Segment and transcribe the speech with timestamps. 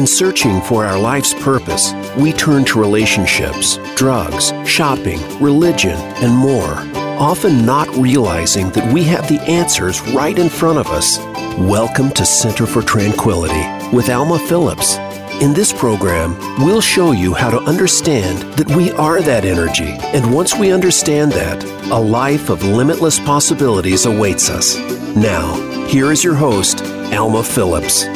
[0.00, 6.72] In searching for our life's purpose, we turn to relationships, drugs, shopping, religion, and more,
[7.20, 11.18] often not realizing that we have the answers right in front of us.
[11.58, 13.62] Welcome to Center for Tranquility
[13.94, 14.96] with Alma Phillips.
[15.42, 20.34] In this program, we'll show you how to understand that we are that energy, and
[20.34, 21.62] once we understand that,
[21.92, 24.78] a life of limitless possibilities awaits us.
[25.14, 25.56] Now,
[25.88, 28.06] here is your host, Alma Phillips.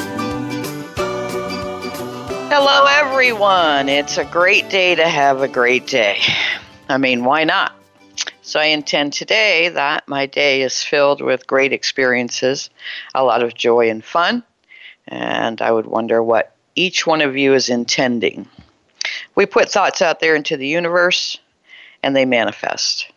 [2.56, 3.88] Hello, everyone.
[3.88, 6.20] It's a great day to have a great day.
[6.88, 7.74] I mean, why not?
[8.42, 12.70] So, I intend today that my day is filled with great experiences,
[13.12, 14.44] a lot of joy and fun,
[15.08, 18.48] and I would wonder what each one of you is intending.
[19.34, 21.36] We put thoughts out there into the universe,
[22.04, 23.10] and they manifest.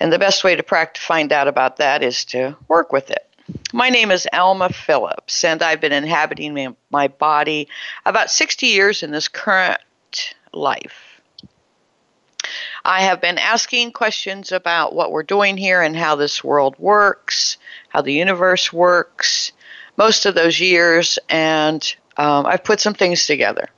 [0.00, 3.27] And the best way to find out about that is to work with it.
[3.72, 7.68] My name is Alma Phillips, and I've been inhabiting my body
[8.06, 9.82] about 60 years in this current
[10.54, 11.20] life.
[12.82, 17.58] I have been asking questions about what we're doing here and how this world works,
[17.90, 19.52] how the universe works,
[19.98, 23.68] most of those years, and um, I've put some things together.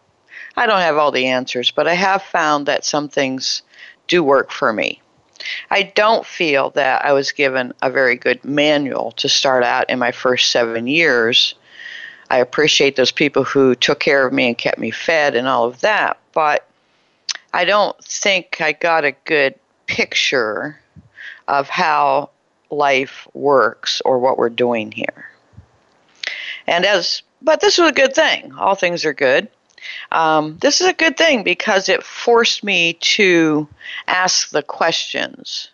[0.57, 3.63] I don't have all the answers, but I have found that some things
[4.07, 5.03] do work for me.
[5.71, 9.99] I don't feel that I was given a very good manual to start out in
[9.99, 11.55] my first seven years.
[12.31, 15.65] I appreciate those people who took care of me and kept me fed and all
[15.65, 16.67] of that, but
[17.53, 19.55] I don't think I got a good
[19.87, 20.79] picture
[21.49, 22.31] of how
[22.71, 25.31] life works or what we're doing here.
[26.67, 28.53] And as, but this was a good thing.
[28.55, 29.49] All things are good.
[30.13, 33.69] Um, this is a good thing because it forced me to
[34.07, 35.71] ask the questions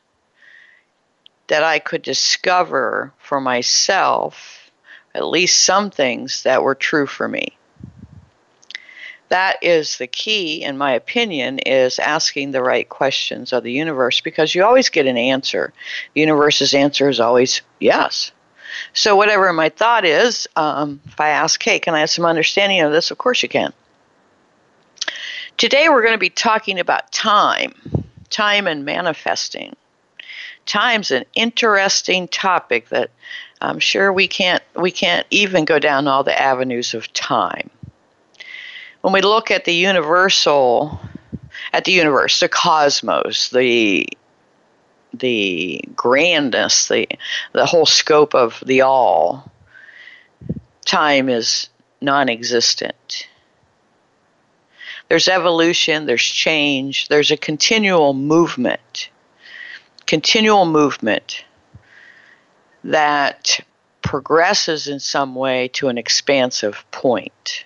[1.49, 4.71] that I could discover for myself
[5.15, 7.57] at least some things that were true for me.
[9.29, 14.21] That is the key, in my opinion, is asking the right questions of the universe
[14.21, 15.73] because you always get an answer.
[16.15, 18.31] The universe's answer is always yes.
[18.93, 22.81] So, whatever my thought is, um, if I ask, hey, can I have some understanding
[22.83, 23.11] of this?
[23.11, 23.73] Of course you can.
[25.57, 27.73] Today we're going to be talking about time,
[28.29, 29.75] time and manifesting.
[30.67, 33.11] Time's an interesting topic that
[33.63, 37.71] I'm sure we can't we can't even go down all the avenues of time.
[39.01, 41.01] When we look at the universal
[41.73, 44.07] at the universe, the cosmos, the
[45.15, 47.09] the grandness, the
[47.53, 49.51] the whole scope of the all,
[50.85, 51.71] time is
[52.03, 53.27] non-existent
[55.09, 59.11] there's evolution, there's change, there's a continual movement,
[60.07, 61.45] continual movement
[62.83, 63.61] that
[64.03, 67.65] progresses in some way to an expansive point.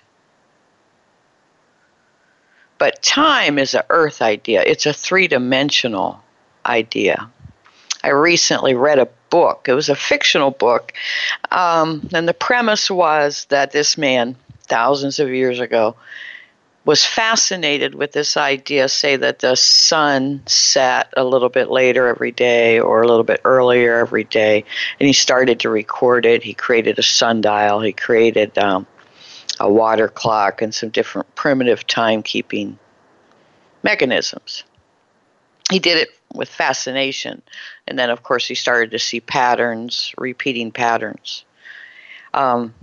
[2.78, 6.22] But time is an earth idea, it's a three dimensional
[6.64, 7.30] idea.
[8.02, 10.92] I recently read a book, it was a fictional book,
[11.50, 15.96] um, and the premise was that this man, thousands of years ago,
[16.90, 22.32] was fascinated with this idea, say that the sun set a little bit later every
[22.32, 24.64] day or a little bit earlier every day,
[24.98, 26.42] and he started to record it.
[26.42, 28.88] He created a sundial, he created um,
[29.60, 32.74] a water clock, and some different primitive timekeeping
[33.84, 34.64] mechanisms.
[35.70, 37.40] He did it with fascination,
[37.86, 41.44] and then, of course, he started to see patterns, repeating patterns.
[42.34, 42.74] Um,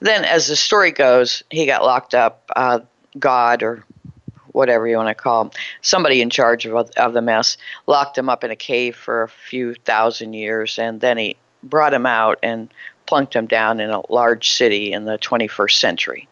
[0.00, 2.50] then, as the story goes, he got locked up.
[2.56, 2.80] Uh,
[3.18, 3.84] God or
[4.52, 5.50] whatever you want to call him,
[5.82, 9.28] somebody in charge of, of the mess, locked him up in a cave for a
[9.28, 12.72] few thousand years, and then he brought him out and
[13.06, 16.28] plunked him down in a large city in the 21st century.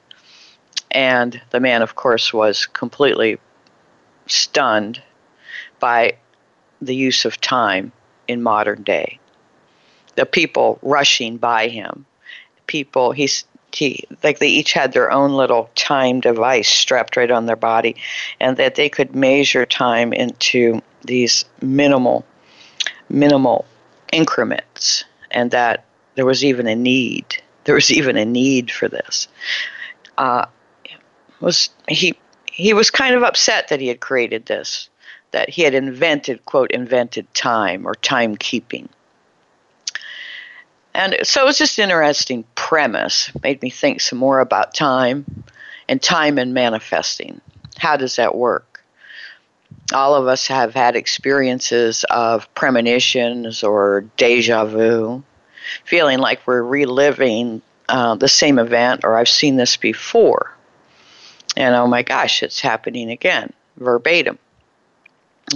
[0.93, 3.39] And the man, of course, was completely
[4.27, 5.03] stunned
[5.81, 6.17] by
[6.81, 7.93] the use of time
[8.29, 9.19] in modern day.
[10.15, 12.07] The people rushing by him,
[12.67, 17.47] people, he's he, like they each had their own little time device strapped right on
[17.47, 17.97] their body,
[18.41, 22.25] and that they could measure time into these minimal,
[23.09, 23.65] minimal
[24.13, 25.85] increments, and that
[26.15, 27.43] there was even a need.
[27.65, 29.29] There was even a need for this.
[30.19, 30.47] Uh,
[31.41, 32.17] was he?
[32.47, 34.91] He was kind of upset that he had created this,
[35.31, 38.89] that he had invented quote invented time or timekeeping.
[40.95, 43.31] And so it was just an interesting premise.
[43.43, 45.45] Made me think some more about time
[45.89, 47.41] and time and manifesting.
[47.79, 48.85] How does that work?
[49.95, 55.23] All of us have had experiences of premonitions or deja vu,
[55.85, 60.55] feeling like we're reliving uh, the same event or I've seen this before.
[61.57, 64.39] And oh my gosh, it's happening again, verbatim.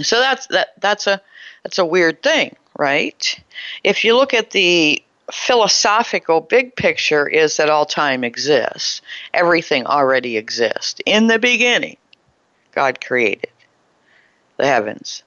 [0.01, 1.21] So that's that that's a
[1.63, 3.39] that's a weird thing, right?
[3.83, 5.01] If you look at the
[5.31, 9.01] philosophical big picture is that all time exists.
[9.33, 11.01] Everything already exists.
[11.05, 11.97] In the beginning,
[12.73, 13.51] God created
[14.57, 15.23] the heavens.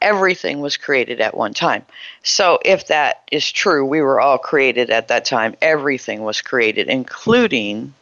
[0.00, 1.84] Everything was created at one time.
[2.22, 5.54] So, if that is true, we were all created at that time.
[5.60, 7.94] Everything was created, including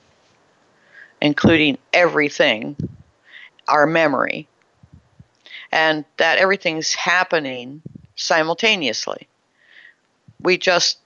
[1.20, 2.76] including everything,
[3.66, 4.46] our memory,
[5.72, 7.82] and that everything's happening
[8.14, 9.26] simultaneously.
[10.40, 10.98] We just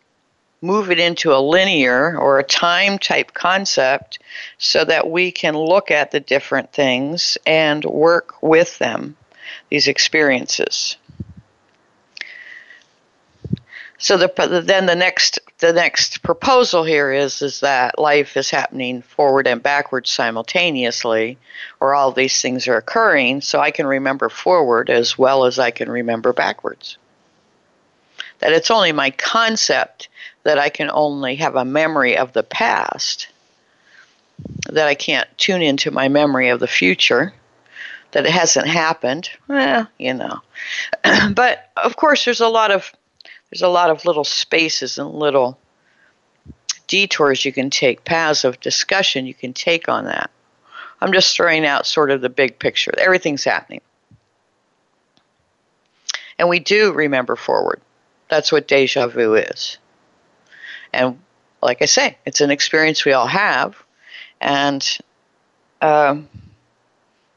[0.62, 4.20] move it into a linear or a time type concept
[4.56, 9.16] so that we can look at the different things and work with them
[9.68, 10.96] these experiences.
[13.98, 19.00] So the, then the next the next proposal here is is that life is happening
[19.00, 21.38] forward and backwards simultaneously,
[21.78, 23.42] or all these things are occurring.
[23.42, 26.98] So I can remember forward as well as I can remember backwards.
[28.40, 30.08] That it's only my concept
[30.44, 33.28] that I can only have a memory of the past.
[34.70, 37.32] That I can't tune into my memory of the future
[38.12, 39.30] that it hasn't happened.
[39.48, 40.40] Well, you know.
[41.34, 42.92] but of course, there's a lot of
[43.50, 45.58] there's a lot of little spaces and little
[46.86, 50.30] detours you can take, paths of discussion you can take on that.
[51.00, 52.92] I'm just throwing out sort of the big picture.
[52.96, 53.80] Everything's happening.
[56.38, 57.80] And we do remember forward.
[58.28, 59.78] That's what deja vu is.
[60.92, 61.18] And
[61.62, 63.76] like I say, it's an experience we all have.
[64.40, 64.98] And
[65.80, 66.28] um,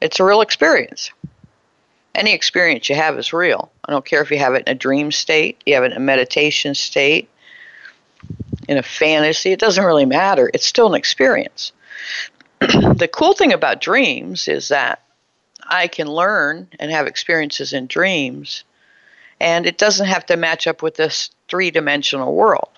[0.02, 1.12] it's a real experience.
[2.14, 3.72] Any experience you have is real.
[3.86, 5.98] I don't care if you have it in a dream state, you have it in
[5.98, 7.30] a meditation state,
[8.68, 10.50] in a fantasy, it doesn't really matter.
[10.54, 11.72] It's still an experience.
[12.60, 15.02] the cool thing about dreams is that
[15.64, 18.64] I can learn and have experiences in dreams,
[19.40, 22.70] and it doesn't have to match up with this three dimensional world.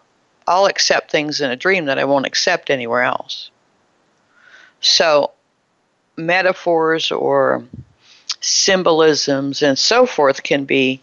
[0.47, 3.51] I'll accept things in a dream that I won't accept anywhere else.
[4.79, 5.31] So
[6.15, 7.63] metaphors or
[8.39, 11.01] symbolisms and so forth can be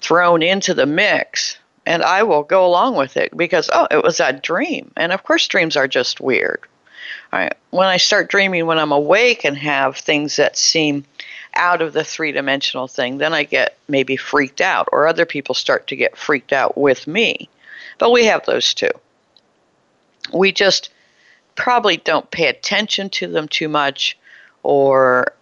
[0.00, 4.20] thrown into the mix and I will go along with it because oh it was
[4.20, 6.60] a dream and of course dreams are just weird.
[7.30, 11.04] When I start dreaming when I'm awake and have things that seem
[11.54, 15.54] out of the three dimensional thing, then I get maybe freaked out, or other people
[15.54, 17.48] start to get freaked out with me.
[17.98, 18.90] But we have those too.
[20.32, 20.90] We just
[21.54, 24.16] probably don't pay attention to them too much
[24.62, 25.32] or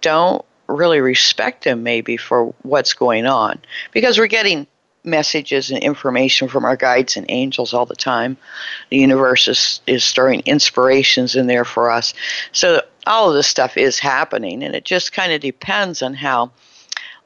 [0.00, 3.58] don't really respect them maybe for what's going on
[3.92, 4.66] because we're getting
[5.04, 8.36] messages and information from our guides and angels all the time.
[8.90, 12.14] The universe is, is storing inspirations in there for us.
[12.52, 16.50] So all of this stuff is happening, and it just kind of depends on how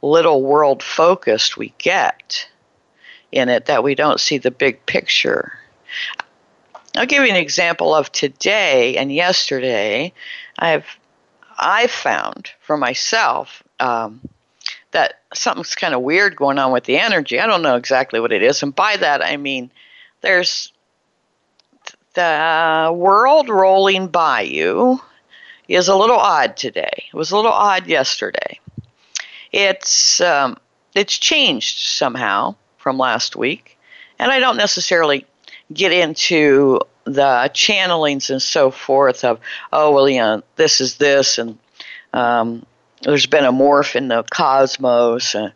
[0.00, 2.48] little world focused we get
[3.32, 5.52] in it that we don't see the big picture.
[6.94, 10.12] I'll give you an example of today and yesterday.
[10.58, 10.86] I've
[11.58, 14.20] I found for myself um,
[14.90, 17.40] that something's kind of weird going on with the energy.
[17.40, 19.70] I don't know exactly what it is, and by that I mean
[20.20, 20.72] there's
[22.14, 25.00] the world rolling by you
[25.66, 27.04] is a little odd today.
[27.12, 28.60] It was a little odd yesterday.
[29.50, 30.58] It's um,
[30.94, 33.78] it's changed somehow from last week,
[34.18, 35.24] and I don't necessarily
[35.72, 39.40] get into the channelings and so forth of,
[39.72, 41.58] oh, well, you know, this is this, and
[42.12, 42.66] um,
[43.02, 45.50] there's been a morph in the cosmos, uh,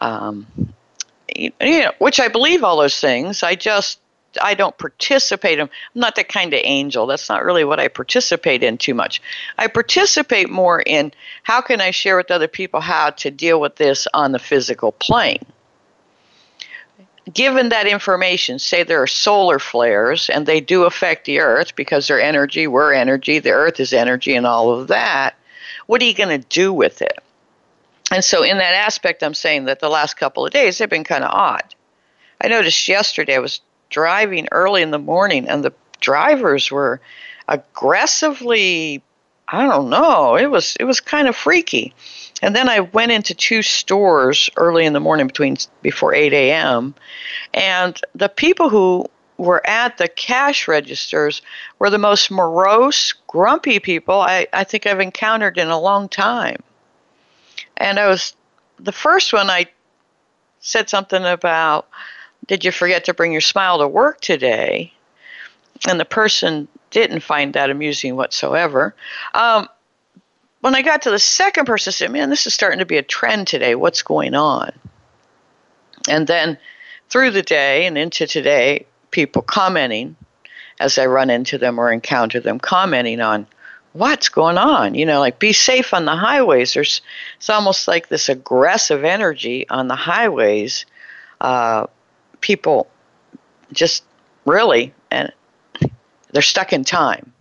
[0.00, 0.46] um,
[1.34, 3.42] you know, which I believe all those things.
[3.42, 3.98] I just
[4.42, 5.66] I don't participate in.
[5.66, 7.06] I'm not that kind of angel.
[7.06, 9.22] That's not really what I participate in too much.
[9.58, 11.12] I participate more in
[11.42, 14.92] how can I share with other people how to deal with this on the physical
[14.92, 15.44] plane
[17.32, 22.06] given that information, say there are solar flares and they do affect the Earth because
[22.06, 25.34] they're energy, we're energy, the Earth is energy, and all of that,
[25.86, 27.18] what are you going to do with it?
[28.10, 31.04] And so, in that aspect, I'm saying that the last couple of days have been
[31.04, 31.74] kind of odd.
[32.40, 37.00] I noticed yesterday I was driving early in the morning and the drivers were
[37.48, 39.02] aggressively
[39.48, 40.36] I don't know.
[40.36, 41.94] It was it was kind of freaky.
[42.42, 46.94] And then I went into two stores early in the morning between before 8 a.m.
[47.52, 51.42] And the people who were at the cash registers
[51.78, 56.62] were the most morose, grumpy people I, I think I've encountered in a long time.
[57.76, 58.34] And I was
[58.78, 59.66] the first one I
[60.60, 61.88] said something about,
[62.46, 64.92] did you forget to bring your smile to work today?
[65.86, 68.94] and the person didn't find that amusing whatsoever.
[69.34, 69.68] Um,
[70.64, 72.96] when I got to the second person, I said, Man, this is starting to be
[72.96, 73.74] a trend today.
[73.74, 74.72] What's going on?
[76.08, 76.56] And then
[77.10, 80.16] through the day and into today, people commenting
[80.80, 83.46] as I run into them or encounter them, commenting on
[83.92, 84.94] what's going on.
[84.94, 86.72] You know, like be safe on the highways.
[86.72, 87.02] There's
[87.36, 90.86] it's almost like this aggressive energy on the highways.
[91.42, 91.88] Uh,
[92.40, 92.88] people
[93.70, 94.02] just
[94.46, 95.30] really and
[96.32, 97.33] they're stuck in time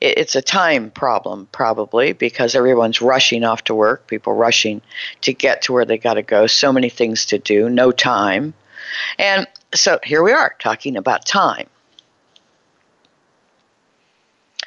[0.00, 4.80] it's a time problem probably because everyone's rushing off to work, people rushing
[5.22, 8.54] to get to where they got to go, so many things to do, no time.
[9.18, 11.68] And so here we are talking about time.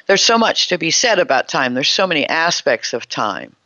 [0.06, 1.74] There's so much to be said about time.
[1.74, 3.56] There's so many aspects of time.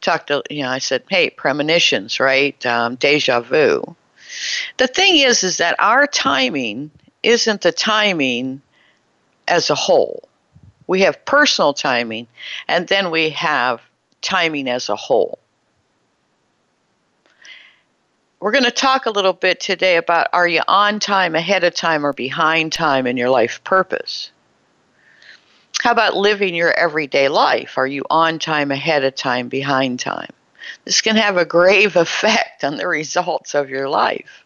[0.00, 2.64] Talked to, you know, I said, hey, premonitions, right?
[2.64, 3.96] Um, deja vu.
[4.76, 6.90] The thing is, is that our timing
[7.22, 8.62] isn't the timing
[9.48, 10.27] as a whole
[10.88, 12.26] we have personal timing,
[12.66, 13.80] and then we have
[14.20, 15.38] timing as a whole.
[18.40, 21.74] We're going to talk a little bit today about are you on time, ahead of
[21.74, 24.30] time, or behind time in your life purpose?
[25.80, 27.78] How about living your everyday life?
[27.78, 30.30] Are you on time, ahead of time, behind time?
[30.84, 34.44] This can have a grave effect on the results of your life.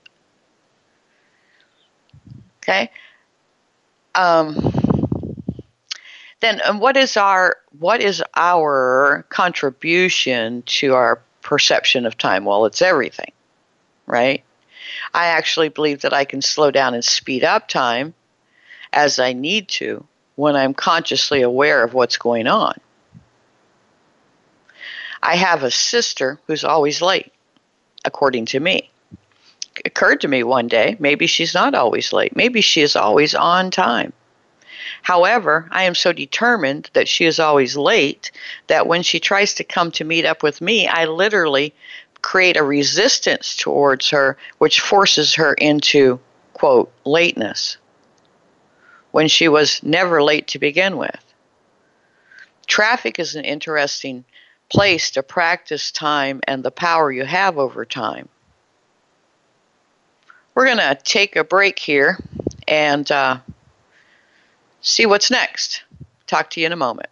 [2.62, 2.90] Okay?
[4.14, 4.71] Um,
[6.42, 12.44] then um, what is our what is our contribution to our perception of time?
[12.44, 13.32] Well, it's everything,
[14.06, 14.44] right?
[15.14, 18.12] I actually believe that I can slow down and speed up time
[18.92, 22.74] as I need to when I'm consciously aware of what's going on.
[25.22, 27.32] I have a sister who's always late,
[28.04, 28.90] according to me.
[29.76, 32.34] It occurred to me one day, maybe she's not always late.
[32.34, 34.12] Maybe she is always on time.
[35.02, 38.30] However, I am so determined that she is always late
[38.68, 41.74] that when she tries to come to meet up with me, I literally
[42.22, 46.20] create a resistance towards her, which forces her into,
[46.52, 47.76] quote, lateness,
[49.10, 51.20] when she was never late to begin with.
[52.66, 54.24] Traffic is an interesting
[54.68, 58.28] place to practice time and the power you have over time.
[60.54, 62.18] We're going to take a break here
[62.68, 63.38] and uh,
[64.82, 65.82] see what's next.
[66.26, 67.08] Talk to you in a moment.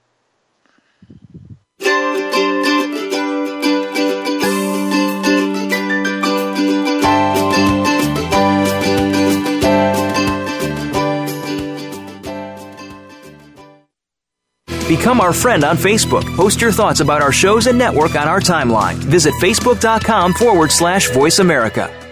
[14.90, 16.24] Become our friend on Facebook.
[16.34, 18.94] Post your thoughts about our shows and network on our timeline.
[18.94, 22.09] Visit facebook.com forward slash voice America.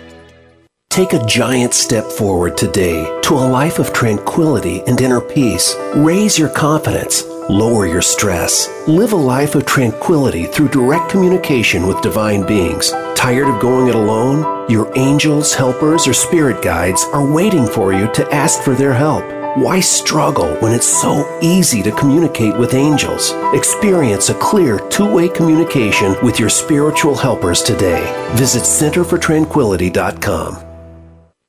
[0.90, 5.76] Take a giant step forward today to a life of tranquility and inner peace.
[5.94, 7.22] Raise your confidence.
[7.48, 8.68] Lower your stress.
[8.88, 12.90] Live a life of tranquility through direct communication with divine beings.
[13.14, 14.68] Tired of going it alone?
[14.68, 19.22] Your angels, helpers, or spirit guides are waiting for you to ask for their help.
[19.56, 23.32] Why struggle when it's so easy to communicate with angels?
[23.54, 28.02] Experience a clear two way communication with your spiritual helpers today.
[28.34, 30.67] Visit centerfortranquility.com.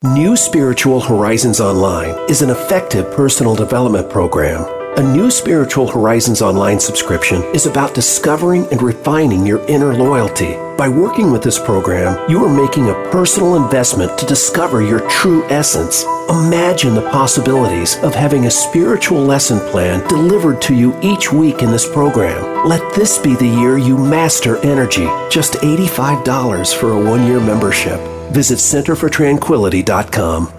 [0.06, 4.63] New Spiritual Horizons Online is an effective personal development program.
[4.98, 10.53] A New Spiritual Horizons Online subscription is about discovering and refining your inner loyalty.
[10.77, 15.44] By working with this program, you are making a personal investment to discover your true
[15.50, 16.06] essence.
[16.29, 21.72] Imagine the possibilities of having a spiritual lesson plan delivered to you each week in
[21.72, 22.65] this program.
[22.65, 25.10] Let this be the year you master energy.
[25.29, 28.00] Just $85 for a one year membership.
[28.31, 30.59] Visit centerfortranquility.com.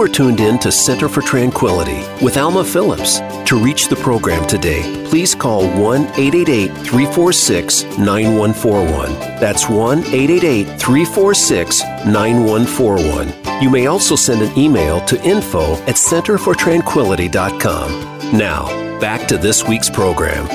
[0.00, 3.20] You are tuned in to Center for Tranquility with Alma Phillips.
[3.44, 9.12] To reach the program today, please call 1 888 346 9141.
[9.38, 13.62] That's 1 888 346 9141.
[13.62, 18.38] You may also send an email to info at centerfortranquility.com.
[18.38, 20.46] Now, back to this week's program.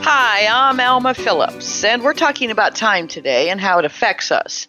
[0.00, 4.66] Hi, I'm Alma Phillips, and we're talking about time today and how it affects us.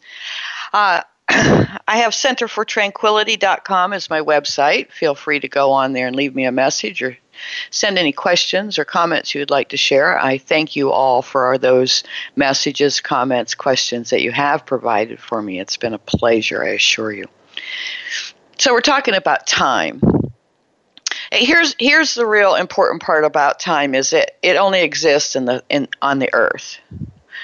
[0.73, 4.91] Uh, I have centerfortranquility.com as my website.
[4.91, 7.17] Feel free to go on there and leave me a message or
[7.69, 10.19] send any questions or comments you would like to share.
[10.19, 12.03] I thank you all for those
[12.35, 15.59] messages, comments, questions that you have provided for me.
[15.59, 17.25] It's been a pleasure, I assure you.
[18.57, 20.01] So we're talking about time.
[21.31, 25.63] Here's here's the real important part about time is that it only exists in the
[25.69, 26.79] in on the earth.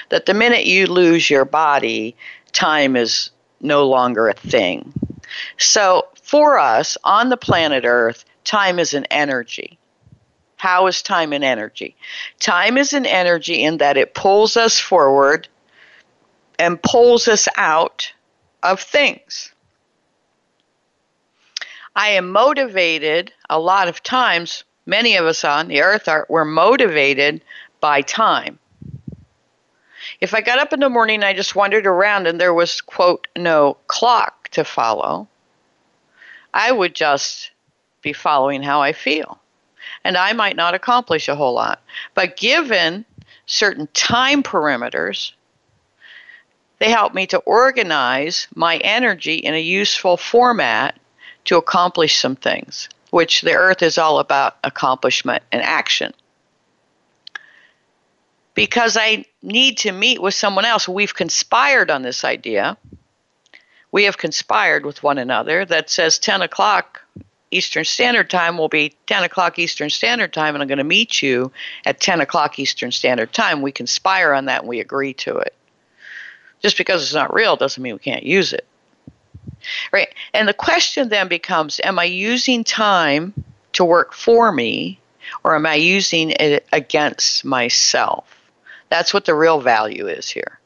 [0.08, 2.16] That the minute you lose your body,
[2.52, 3.30] time is
[3.66, 4.92] no longer a thing.
[5.58, 9.78] So, for us on the planet Earth, time is an energy.
[10.56, 11.96] How is time an energy?
[12.40, 15.48] Time is an energy in that it pulls us forward
[16.58, 18.12] and pulls us out
[18.62, 19.52] of things.
[21.94, 26.44] I am motivated a lot of times, many of us on the earth are we're
[26.44, 27.42] motivated
[27.80, 28.58] by time.
[30.20, 33.28] If I got up in the morning I just wandered around and there was, quote,
[33.36, 35.28] no clock to follow,
[36.54, 37.50] I would just
[38.02, 39.38] be following how I feel.
[40.04, 41.82] And I might not accomplish a whole lot.
[42.14, 43.04] But given
[43.46, 45.32] certain time perimeters,
[46.78, 50.98] they help me to organize my energy in a useful format
[51.46, 56.12] to accomplish some things, which the earth is all about accomplishment and action
[58.56, 60.88] because I need to meet with someone else.
[60.88, 62.76] We've conspired on this idea.
[63.92, 67.02] We have conspired with one another that says 10 o'clock
[67.52, 71.22] Eastern Standard Time will be 10 o'clock Eastern Standard Time, and I'm going to meet
[71.22, 71.52] you
[71.84, 73.62] at 10 o'clock Eastern Standard Time.
[73.62, 75.54] We conspire on that and we agree to it.
[76.60, 78.66] Just because it's not real doesn't mean we can't use it.
[79.92, 80.08] Right?
[80.34, 83.32] And the question then becomes Am I using time
[83.74, 84.98] to work for me,
[85.44, 88.35] or am I using it against myself?
[88.88, 90.58] That's what the real value is here.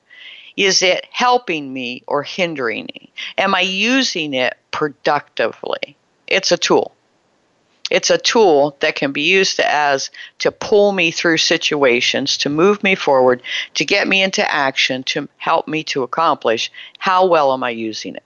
[0.56, 3.12] Is it helping me or hindering me?
[3.38, 5.96] Am I using it productively?
[6.26, 6.94] It's a tool.
[7.90, 12.82] It's a tool that can be used as to pull me through situations, to move
[12.84, 13.42] me forward,
[13.74, 16.70] to get me into action, to help me to accomplish.
[16.98, 18.22] How well am I using it?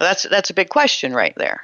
[0.00, 1.62] That's that's a big question right there.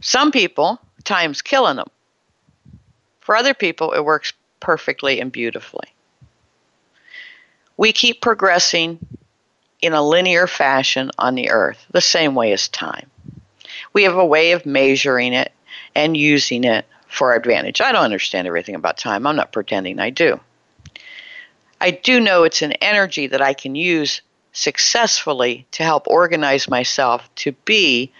[0.00, 1.88] Some people time's killing them.
[3.20, 5.88] For other people, it works perfectly and beautifully.
[7.76, 8.98] We keep progressing
[9.80, 13.10] in a linear fashion on the earth, the same way as time.
[13.92, 15.52] We have a way of measuring it
[15.94, 17.80] and using it for our advantage.
[17.80, 19.26] I don't understand everything about time.
[19.26, 20.40] I'm not pretending I do.
[21.80, 27.28] I do know it's an energy that I can use successfully to help organize myself
[27.36, 28.10] to be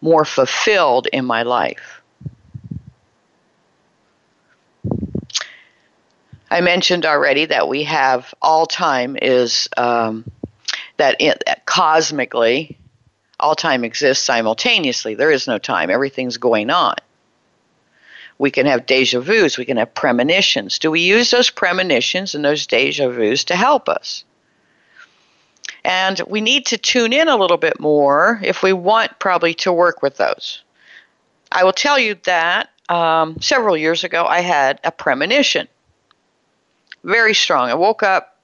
[0.00, 1.95] more fulfilled in my life.
[6.50, 10.24] I mentioned already that we have all time is um,
[10.96, 12.78] that, it, that cosmically
[13.40, 15.14] all time exists simultaneously.
[15.14, 16.94] There is no time, everything's going on.
[18.38, 20.78] We can have deja vus, we can have premonitions.
[20.78, 24.24] Do we use those premonitions and those deja vus to help us?
[25.84, 29.72] And we need to tune in a little bit more if we want probably to
[29.72, 30.62] work with those.
[31.50, 35.68] I will tell you that um, several years ago I had a premonition
[37.06, 37.70] very strong.
[37.70, 38.40] I woke up,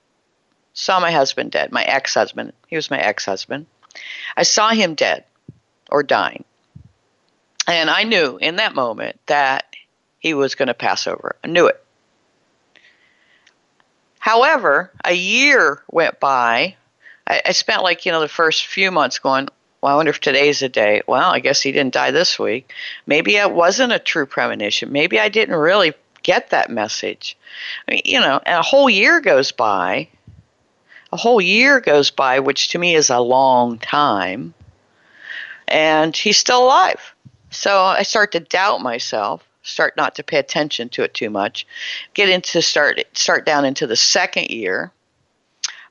[0.73, 2.53] saw my husband dead, my ex husband.
[2.69, 3.67] He was my ex husband.
[4.37, 5.25] I saw him dead
[5.91, 6.45] or dying.
[7.67, 9.67] And I knew in that moment that
[10.19, 11.37] he was going to pass over.
[11.45, 11.85] I knew it.
[14.19, 16.77] However, a year went by.
[17.27, 19.49] I, I, spent like, you know, the first few months going,
[19.81, 21.03] well, I wonder if today's the day.
[21.09, 22.73] Well, I guess he didn't die this week.
[23.07, 24.93] Maybe it wasn't a true premonition.
[24.93, 27.37] Maybe I didn't really get that message.
[27.87, 30.09] I mean, you know, and a whole year goes by.
[31.13, 34.55] A whole year goes by, which to me is a long time.
[35.69, 37.15] And he's still alive.
[37.51, 41.67] So I start to doubt myself, start not to pay attention to it too much,
[42.15, 44.91] get into start start down into the second year.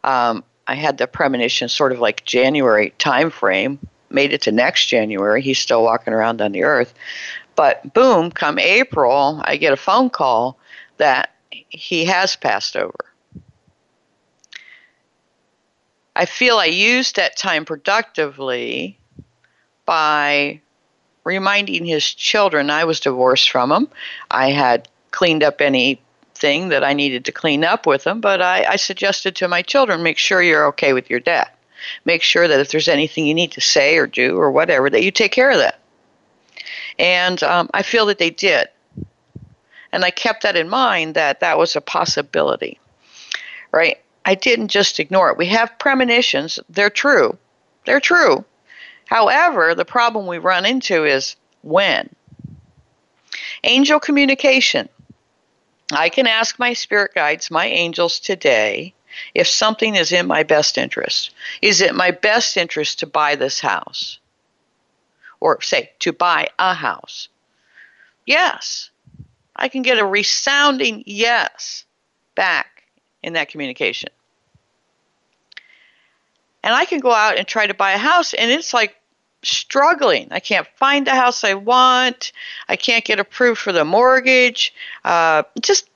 [0.04, 4.88] Um, I had the premonition sort of like January time frame, made it to next
[4.88, 5.42] January.
[5.42, 6.94] He's still walking around on the earth.
[7.56, 10.58] But boom, come April, I get a phone call
[10.98, 13.06] that he has passed over.
[16.16, 18.98] I feel I used that time productively
[19.86, 20.62] by
[21.24, 23.88] reminding his children I was divorced from him.
[24.30, 28.66] I had cleaned up anything that I needed to clean up with him, but I,
[28.66, 31.50] I suggested to my children make sure you're okay with your dad.
[32.06, 35.04] Make sure that if there's anything you need to say or do or whatever, that
[35.04, 35.81] you take care of that.
[37.00, 38.68] And um, I feel that they did.
[39.92, 42.80] And I kept that in mind that that was a possibility,
[43.72, 44.00] right?
[44.26, 45.38] I didn't just ignore it.
[45.38, 47.38] We have premonitions, they're true.
[47.86, 48.46] They're true.
[49.08, 52.10] However, the problem we run into is when.
[53.64, 54.88] Angel communication.
[55.92, 58.94] I can ask my spirit guides, my angels today,
[59.34, 61.32] if something is in my best interest.
[61.62, 64.20] Is it my best interest to buy this house?
[65.42, 67.28] Or say, to buy a house?
[68.26, 68.90] Yes.
[69.56, 71.84] I can get a resounding yes
[72.36, 72.84] back
[73.22, 74.10] in that communication.
[76.64, 78.96] And I can go out and try to buy a house, and it's like
[79.44, 80.28] struggling.
[80.32, 82.32] I can't find the house I want.
[82.70, 84.74] I can't get approved for the mortgage.
[85.04, 85.90] Uh, just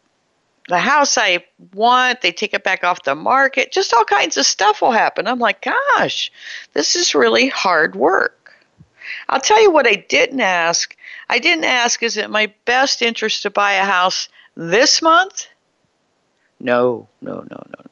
[0.67, 3.71] the house I want, they take it back off the market.
[3.71, 5.27] Just all kinds of stuff will happen.
[5.27, 6.31] I'm like, gosh,
[6.73, 8.44] this is really hard work.
[9.29, 10.95] I'll tell you what I didn't ask.
[11.29, 15.47] I didn't ask, is it my best interest to buy a house this month?
[16.59, 17.85] No, no, no, no, no.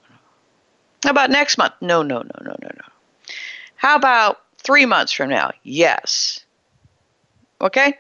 [1.04, 1.73] How about next month?
[1.82, 2.86] No, no, no, no, no, no.
[3.76, 5.52] How about three months from now?
[5.63, 6.39] Yes.
[7.60, 7.97] Okay?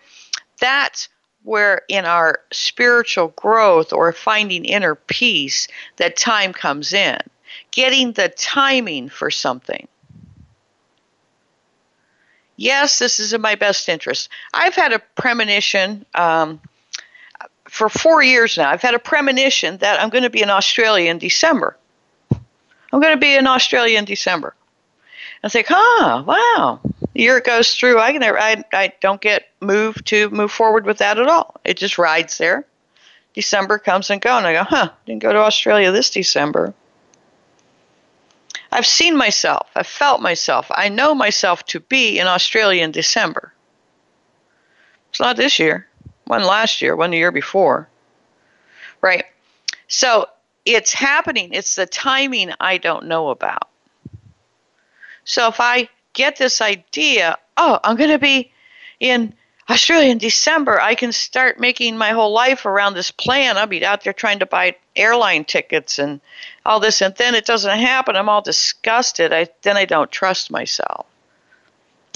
[0.59, 1.09] That's
[1.43, 7.19] where in our spiritual growth or finding inner peace that time comes in.
[7.71, 9.87] Getting the timing for something.
[12.55, 14.29] Yes, this is in my best interest.
[14.53, 16.61] I've had a premonition um,
[17.65, 18.69] for four years now.
[18.69, 21.77] I've had a premonition that I'm going to be in Australia in December.
[22.31, 24.53] I'm going to be in Australia in December.
[25.43, 26.79] I think, huh, wow.
[27.13, 30.85] The year it goes through, I can I, I don't get moved to move forward
[30.85, 31.59] with that at all.
[31.63, 32.65] It just rides there.
[33.33, 36.73] December comes and goes, and I go, huh, didn't go to Australia this December.
[38.73, 43.53] I've seen myself, I've felt myself, I know myself to be in Australia in December.
[45.11, 45.87] It's not this year,
[46.25, 47.87] one last year, one the year before.
[48.99, 49.25] Right?
[49.87, 50.25] So
[50.65, 51.53] it's happening.
[51.53, 53.69] It's the timing I don't know about.
[55.23, 58.51] So if I get this idea, oh, I'm going to be
[58.99, 59.35] in
[59.69, 63.57] Australia in December, I can start making my whole life around this plan.
[63.57, 66.19] I'll be out there trying to buy airline tickets and
[66.65, 68.15] all this, and then it doesn't happen.
[68.15, 69.31] I'm all disgusted.
[69.31, 71.05] I then I don't trust myself.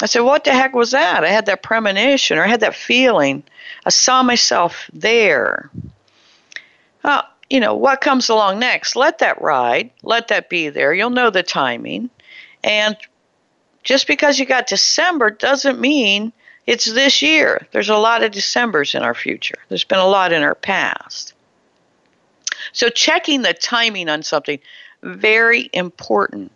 [0.01, 2.75] I said, "What the heck was that?" I had that premonition, or I had that
[2.75, 3.43] feeling.
[3.85, 5.69] I saw myself there.
[7.03, 8.95] Well, you know what comes along next?
[8.97, 9.89] Let that ride.
[10.03, 10.93] Let that be there.
[10.93, 12.09] You'll know the timing.
[12.63, 12.97] And
[13.83, 16.33] just because you got December doesn't mean
[16.67, 17.65] it's this year.
[17.71, 21.33] There's a lot of Decembers in our future, there's been a lot in our past.
[22.73, 24.59] So, checking the timing on something,
[25.01, 26.51] very important.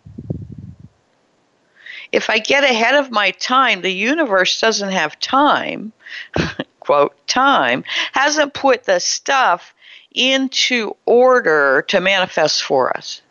[2.12, 5.92] If I get ahead of my time, the universe doesn't have time,
[6.80, 9.74] quote, time, hasn't put the stuff
[10.14, 13.22] into order to manifest for us.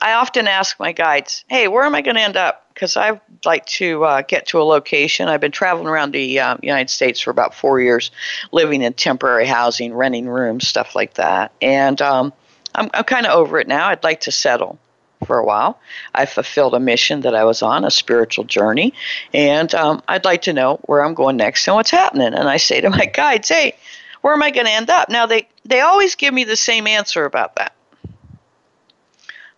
[0.00, 2.69] I often ask my guides, hey, where am I going to end up?
[2.80, 5.28] Because I'd like to uh, get to a location.
[5.28, 8.10] I've been traveling around the um, United States for about four years,
[8.52, 11.52] living in temporary housing, renting rooms, stuff like that.
[11.60, 12.32] And um,
[12.74, 13.88] I'm, I'm kind of over it now.
[13.88, 14.78] I'd like to settle
[15.26, 15.78] for a while.
[16.14, 18.94] I fulfilled a mission that I was on, a spiritual journey,
[19.34, 22.32] and um, I'd like to know where I'm going next and what's happening.
[22.32, 23.76] And I say to my guides, hey,
[24.22, 25.10] where am I going to end up?
[25.10, 27.74] Now, they, they always give me the same answer about that.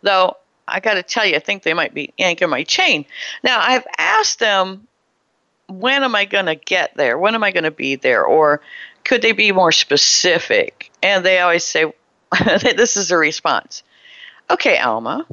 [0.02, 0.38] Though
[0.72, 3.04] I got to tell you, I think they might be yanking my chain.
[3.44, 4.88] Now, I've asked them,
[5.68, 7.18] when am I going to get there?
[7.18, 8.24] When am I going to be there?
[8.24, 8.60] Or
[9.04, 10.90] could they be more specific?
[11.02, 11.92] And they always say,
[12.62, 13.82] this is a response.
[14.50, 15.26] Okay, Alma.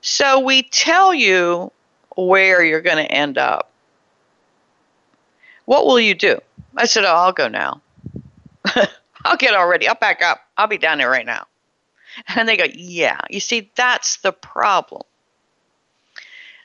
[0.00, 1.72] So we tell you
[2.16, 3.70] where you're going to end up.
[5.64, 6.38] What will you do?
[6.76, 7.80] I said, Oh, I'll go now.
[9.24, 9.86] I'll get all ready.
[9.88, 10.40] I'll back up.
[10.56, 11.46] I'll be down there right now.
[12.36, 13.20] And they go, Yeah.
[13.30, 15.02] You see, that's the problem.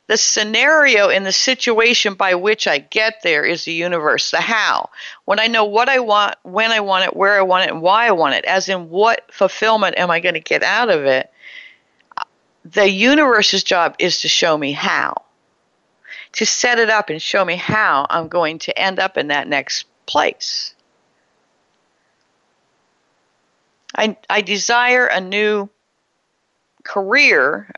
[0.08, 4.90] The scenario and the situation by which I get there is the universe, the how.
[5.26, 7.82] When I know what I want, when I want it, where I want it, and
[7.82, 11.06] why I want it, as in what fulfillment am I going to get out of
[11.06, 11.32] it,
[12.64, 15.16] the universe's job is to show me how,
[16.34, 19.48] to set it up and show me how I'm going to end up in that
[19.48, 20.76] next place.
[23.96, 25.70] I, I desire a new
[26.84, 27.72] career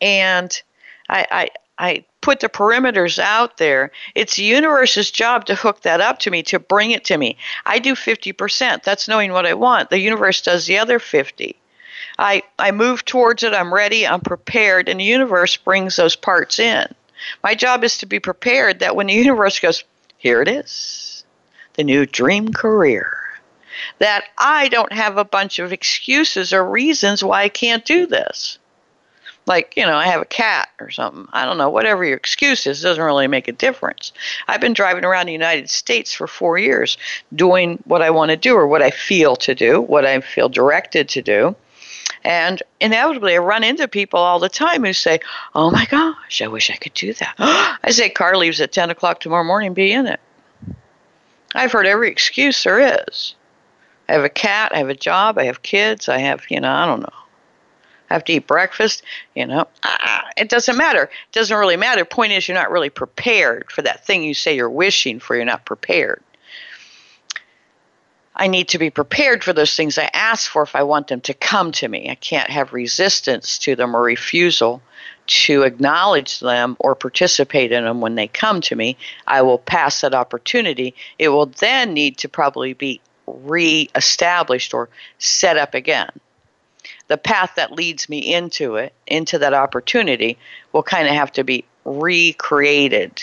[0.00, 0.62] and
[1.08, 3.90] I, I, I put the perimeters out there.
[4.14, 7.36] It's the universe's job to hook that up to me, to bring it to me.
[7.64, 8.82] I do 50%.
[8.82, 9.90] That's knowing what I want.
[9.90, 11.56] The universe does the other 50.
[12.18, 16.58] I, I move towards it, I'm ready, I'm prepared, and the universe brings those parts
[16.58, 16.86] in.
[17.42, 19.84] My job is to be prepared that when the universe goes,
[20.18, 21.24] here it is,
[21.74, 23.19] the new dream career,
[23.98, 28.58] that I don't have a bunch of excuses or reasons why I can't do this.
[29.46, 31.26] Like, you know, I have a cat or something.
[31.32, 34.12] I don't know, whatever your excuse is, doesn't really make a difference.
[34.46, 36.98] I've been driving around the United States for four years
[37.34, 40.48] doing what I want to do or what I feel to do, what I feel
[40.48, 41.56] directed to do.
[42.22, 45.20] And inevitably, I run into people all the time who say,
[45.54, 47.34] Oh my gosh, I wish I could do that.
[47.38, 50.20] I say, car leaves at 10 o'clock tomorrow morning, be in it.
[51.54, 53.34] I've heard every excuse there is.
[54.10, 56.72] I have a cat, I have a job, I have kids, I have, you know,
[56.72, 57.12] I don't know.
[58.10, 59.04] I have to eat breakfast,
[59.36, 59.68] you know.
[59.84, 61.04] Uh, it doesn't matter.
[61.04, 62.04] It doesn't really matter.
[62.04, 65.36] Point is, you're not really prepared for that thing you say you're wishing for.
[65.36, 66.24] You're not prepared.
[68.34, 71.20] I need to be prepared for those things I ask for if I want them
[71.20, 72.10] to come to me.
[72.10, 74.82] I can't have resistance to them or refusal
[75.26, 78.96] to acknowledge them or participate in them when they come to me.
[79.28, 80.96] I will pass that opportunity.
[81.16, 83.00] It will then need to probably be
[83.42, 84.88] re-established or
[85.18, 86.10] set up again.
[87.08, 90.38] The path that leads me into it, into that opportunity,
[90.72, 93.20] will kind of have to be recreated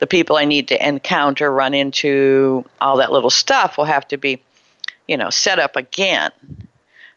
[0.00, 4.16] the people I need to encounter, run into, all that little stuff will have to
[4.16, 4.42] be,
[5.06, 6.32] you know, set up again.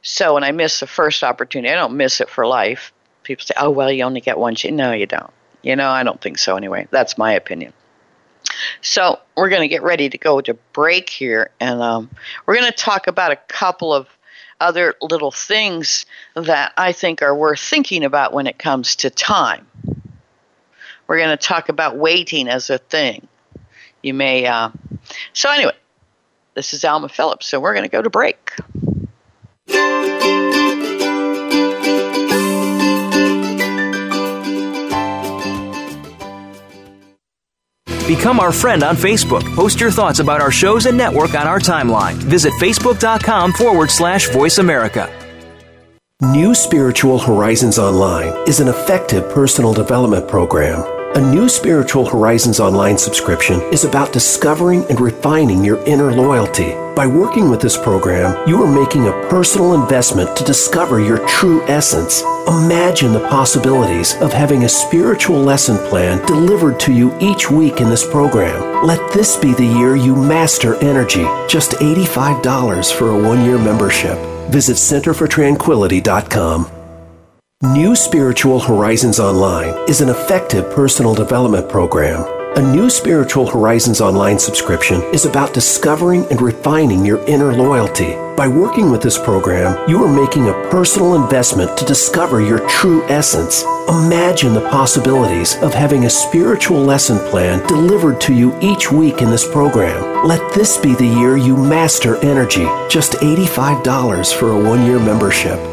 [0.01, 2.91] So when I miss the first opportunity, I don't miss it for life.
[3.23, 5.31] People say, "Oh, well, you only get one chance." No, you don't.
[5.61, 6.87] You know, I don't think so anyway.
[6.91, 7.71] That's my opinion.
[8.81, 12.09] So we're going to get ready to go to break here, and um,
[12.45, 14.07] we're going to talk about a couple of
[14.59, 19.67] other little things that I think are worth thinking about when it comes to time.
[21.07, 23.27] We're going to talk about waiting as a thing.
[24.01, 24.45] You may.
[24.45, 24.69] Uh,
[25.33, 25.75] so, anyway,
[26.53, 28.51] this is Alma Phillips, so we're going to go to break.
[38.07, 39.43] Become our friend on Facebook.
[39.55, 42.15] Post your thoughts about our shows and network on our timeline.
[42.15, 45.09] Visit facebook.com forward slash voice America.
[46.21, 52.97] New Spiritual Horizons Online is an effective personal development program a new Spiritual Horizons online
[52.97, 56.73] subscription is about discovering and refining your inner loyalty.
[56.95, 61.61] By working with this program, you are making a personal investment to discover your true
[61.63, 62.23] essence.
[62.47, 67.89] Imagine the possibilities of having a spiritual lesson plan delivered to you each week in
[67.89, 68.85] this program.
[68.85, 71.25] Let this be the year you master energy.
[71.47, 74.17] Just $85 for a one year membership.
[74.49, 76.82] Visit centerfortranquility.com.
[77.71, 82.25] New Spiritual Horizons Online is an effective personal development program.
[82.57, 88.15] A new Spiritual Horizons Online subscription is about discovering and refining your inner loyalty.
[88.35, 93.01] By working with this program, you are making a personal investment to discover your true
[93.05, 93.63] essence.
[93.87, 99.29] Imagine the possibilities of having a spiritual lesson plan delivered to you each week in
[99.29, 100.27] this program.
[100.27, 102.65] Let this be the year you master energy.
[102.89, 105.72] Just $85 for a one year membership.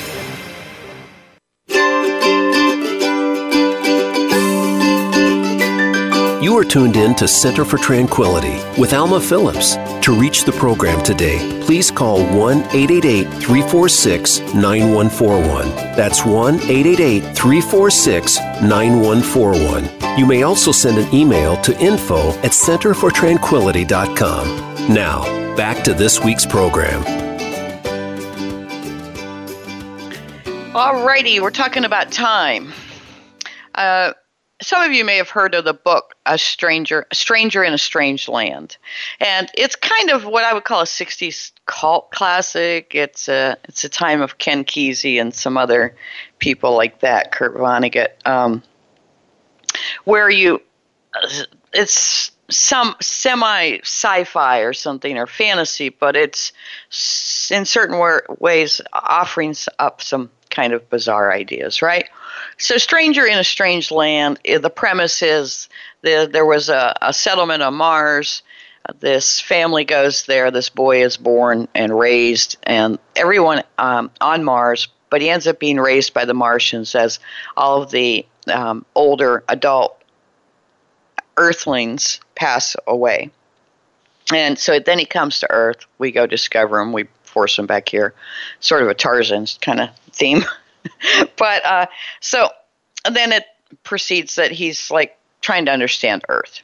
[6.41, 9.75] You are tuned in to Center for Tranquility with Alma Phillips.
[10.05, 15.69] To reach the program today, please call 1 888 346 9141.
[15.95, 20.17] That's 1 888 346 9141.
[20.17, 24.93] You may also send an email to info at centerfortranquility.com.
[24.93, 27.03] Now, Back to this week's program.
[30.73, 32.71] All righty, we're talking about time.
[33.75, 34.13] Uh,
[34.61, 37.77] some of you may have heard of the book "A Stranger, a Stranger in a
[37.77, 38.77] Strange Land,"
[39.19, 42.93] and it's kind of what I would call a '60s cult classic.
[42.95, 45.95] It's a it's a time of Ken Kesey and some other
[46.39, 48.63] people like that, Kurt Vonnegut, um,
[50.05, 50.61] where you
[51.73, 56.51] it's some semi sci-fi or something or fantasy, but it's
[57.49, 57.99] in certain
[58.39, 62.07] ways offering up some kind of bizarre ideas, right?
[62.57, 65.69] So, Stranger in a Strange Land, eh, the premise is
[66.01, 68.43] the, there was a, a settlement on Mars.
[68.99, 70.51] This family goes there.
[70.51, 75.59] This boy is born and raised, and everyone um, on Mars, but he ends up
[75.59, 77.19] being raised by the Martians as
[77.55, 79.97] all of the um, older adult
[81.37, 83.31] Earthlings pass away.
[84.33, 85.85] And so then he comes to Earth.
[85.97, 86.93] We go discover him.
[86.93, 88.13] We force him back here.
[88.59, 90.43] Sort of a Tarzan kind of theme.
[91.37, 91.85] but uh,
[92.19, 92.49] so
[93.09, 93.45] then it
[93.83, 96.61] proceeds that he's like trying to understand Earth.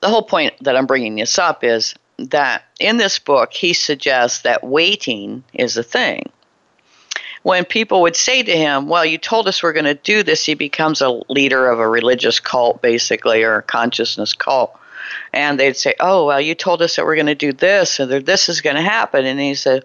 [0.00, 4.42] The whole point that I'm bringing this up is that in this book, he suggests
[4.42, 6.30] that waiting is a thing.
[7.42, 10.44] When people would say to him, Well, you told us we're going to do this,
[10.44, 14.76] he becomes a leader of a religious cult, basically, or a consciousness cult.
[15.32, 18.10] And they'd say, Oh, well, you told us that we're going to do this, and
[18.24, 19.24] this is going to happen.
[19.24, 19.84] And he said,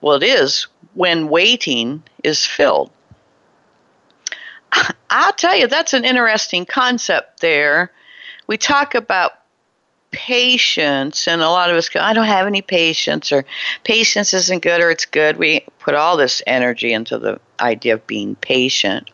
[0.00, 2.90] Well, it is when waiting is filled.
[5.10, 7.92] I'll tell you, that's an interesting concept there.
[8.46, 9.32] We talk about
[10.10, 13.44] patience, and a lot of us go, I don't have any patience, or
[13.82, 15.36] patience isn't good, or it's good.
[15.36, 19.10] We put all this energy into the idea of being patient.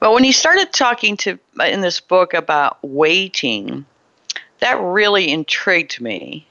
[0.00, 3.84] But when he started talking to in this book about waiting,
[4.62, 6.46] that really intrigued me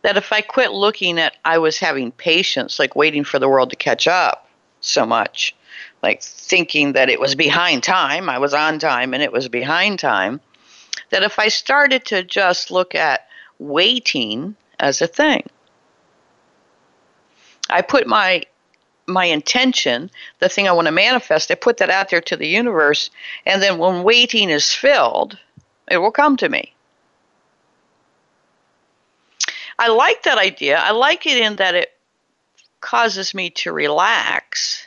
[0.00, 3.68] that if I quit looking at I was having patience, like waiting for the world
[3.68, 4.48] to catch up
[4.80, 5.54] so much,
[6.02, 9.98] like thinking that it was behind time, I was on time and it was behind
[9.98, 10.40] time,
[11.10, 15.46] that if I started to just look at waiting as a thing,
[17.68, 18.42] I put my
[19.06, 22.48] my intention, the thing I want to manifest, I put that out there to the
[22.48, 23.10] universe,
[23.44, 25.36] and then when waiting is filled,
[25.90, 26.72] it will come to me.
[29.80, 30.78] I like that idea.
[30.78, 31.90] I like it in that it
[32.82, 34.86] causes me to relax.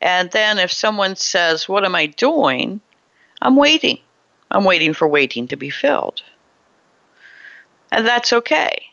[0.00, 2.80] And then if someone says, What am I doing?
[3.42, 3.98] I'm waiting.
[4.50, 6.22] I'm waiting for waiting to be filled.
[7.92, 8.86] And that's okay.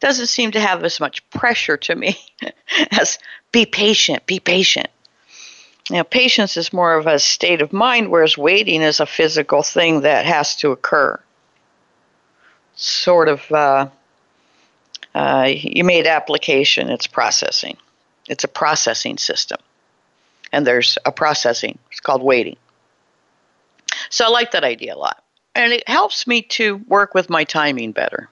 [0.00, 2.18] Doesn't seem to have as much pressure to me
[2.98, 3.18] as
[3.52, 4.88] be patient, be patient.
[5.90, 10.00] Now, patience is more of a state of mind, whereas waiting is a physical thing
[10.00, 11.20] that has to occur
[12.76, 13.88] sort of uh,
[15.14, 17.76] uh, you made application, it's processing.
[18.28, 19.58] It's a processing system.
[20.52, 22.56] And there's a processing, it's called waiting.
[24.10, 25.22] So I like that idea a lot.
[25.54, 28.28] And it helps me to work with my timing better.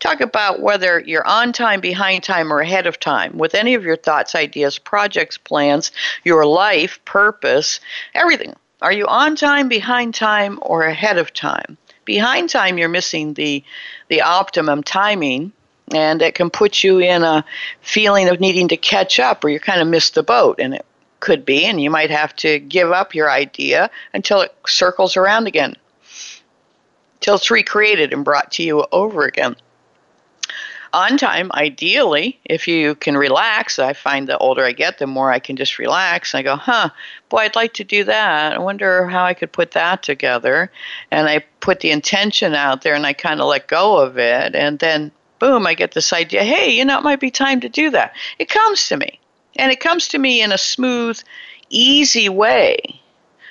[0.00, 3.84] Talk about whether you're on time, behind time, or ahead of time with any of
[3.84, 5.92] your thoughts, ideas, projects, plans,
[6.24, 7.80] your life, purpose,
[8.14, 8.54] everything.
[8.82, 11.76] Are you on time, behind time, or ahead of time?
[12.10, 13.62] Behind time you're missing the
[14.08, 15.52] the optimum timing
[15.94, 17.44] and it can put you in a
[17.82, 20.84] feeling of needing to catch up or you kind of missed the boat and it
[21.20, 25.46] could be and you might have to give up your idea until it circles around
[25.46, 25.76] again.
[27.18, 29.54] Until it's recreated and brought to you over again
[30.92, 33.78] on time, ideally, if you can relax.
[33.78, 36.34] I find the older I get, the more I can just relax.
[36.34, 36.90] And I go, huh,
[37.28, 38.52] boy, I'd like to do that.
[38.52, 40.70] I wonder how I could put that together.
[41.10, 44.54] And I put the intention out there and I kind of let go of it.
[44.54, 47.68] And then, boom, I get this idea hey, you know, it might be time to
[47.68, 48.14] do that.
[48.38, 49.20] It comes to me.
[49.56, 51.20] And it comes to me in a smooth,
[51.68, 52.76] easy way.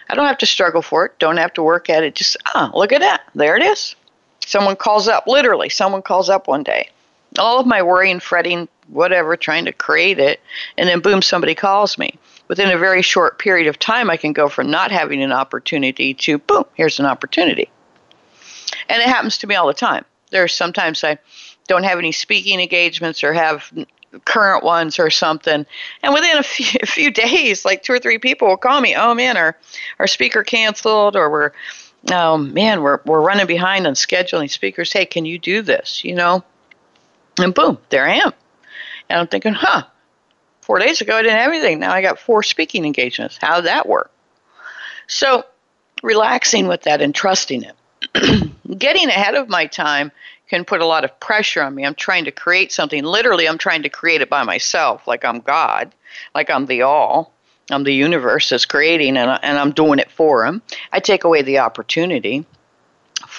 [0.10, 2.15] I don't have to struggle for it, don't have to work at it.
[2.15, 3.21] Just, ah, look at that.
[3.36, 3.95] There it is.
[4.45, 6.89] Someone calls up, literally, someone calls up one day
[7.38, 10.39] all of my worry and fretting, whatever, trying to create it,
[10.78, 12.18] and then boom, somebody calls me.
[12.48, 16.13] Within a very short period of time, I can go from not having an opportunity
[16.15, 17.69] to boom, here's an opportunity.
[18.88, 20.06] And it happens to me all the time.
[20.32, 21.19] There's sometimes I
[21.67, 23.71] don't have any speaking engagements or have
[24.25, 25.65] current ones or something.
[26.04, 28.96] And within a few, a few days, like two or three people will call me,
[28.96, 29.58] oh man, our,
[30.00, 31.52] our speaker canceled or we're,
[32.12, 34.92] oh man, we're, we're running behind on scheduling speakers.
[34.92, 36.04] Hey, can you do this?
[36.04, 36.44] You know,
[37.44, 38.33] and boom, there I am.
[39.10, 39.83] And I'm thinking, huh,
[40.62, 41.79] four days ago I didn't have anything.
[41.79, 43.37] Now I got four speaking engagements.
[43.42, 44.12] How did that work?
[45.08, 45.46] So
[46.04, 47.75] relaxing with that and trusting it.
[48.79, 50.12] Getting ahead of my time
[50.50, 51.85] can put a lot of pressure on me.
[51.85, 53.04] I'm trying to create something.
[53.04, 55.94] Literally, I'm trying to create it by myself, like I'm God,
[56.33, 57.33] like I'm the all.
[57.71, 60.63] I'm the universe that's creating, and, I, and I'm doing it for him.
[60.92, 62.46] I take away the opportunity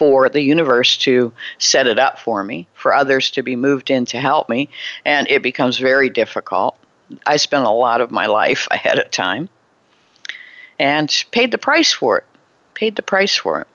[0.01, 4.07] for the universe to set it up for me, for others to be moved in
[4.07, 4.67] to help me,
[5.05, 6.75] and it becomes very difficult.
[7.27, 9.51] I spent a lot of my life ahead of time
[10.79, 12.25] and paid the price for it.
[12.73, 13.69] Paid the price for it.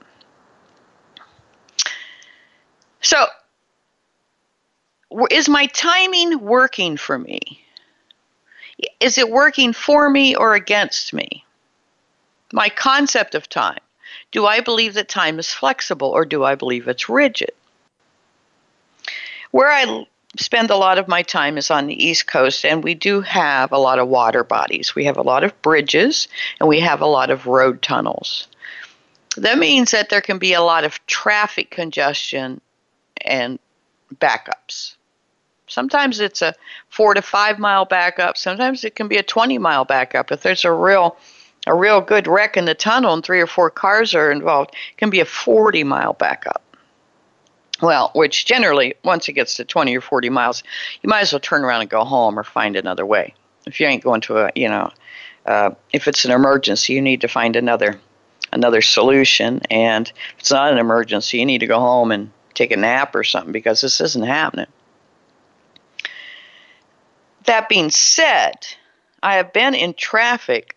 [3.02, 3.26] So,
[5.30, 7.38] is my timing working for me?
[8.98, 11.44] Is it working for me or against me?
[12.52, 13.78] My concept of time.
[14.32, 17.52] Do I believe that time is flexible or do I believe it's rigid?
[19.50, 20.06] Where I
[20.36, 23.72] spend a lot of my time is on the East Coast, and we do have
[23.72, 24.94] a lot of water bodies.
[24.94, 26.28] We have a lot of bridges
[26.60, 28.48] and we have a lot of road tunnels.
[29.36, 32.60] That means that there can be a lot of traffic congestion
[33.20, 33.58] and
[34.14, 34.94] backups.
[35.68, 36.54] Sometimes it's a
[36.88, 38.36] four to five mile backup.
[38.36, 40.30] Sometimes it can be a 20 mile backup.
[40.32, 41.16] If there's a real
[41.66, 45.10] a real good wreck in the tunnel and three or four cars are involved, can
[45.10, 46.62] be a 40 mile backup.
[47.82, 50.62] Well, which generally, once it gets to 20 or 40 miles,
[51.02, 53.34] you might as well turn around and go home or find another way.
[53.66, 54.90] If you ain't going to a, you know,
[55.44, 58.00] uh, if it's an emergency, you need to find another
[58.52, 59.60] another solution.
[59.70, 63.14] And if it's not an emergency, you need to go home and take a nap
[63.14, 64.66] or something because this isn't happening.
[67.44, 68.66] That being said,
[69.22, 70.75] I have been in traffic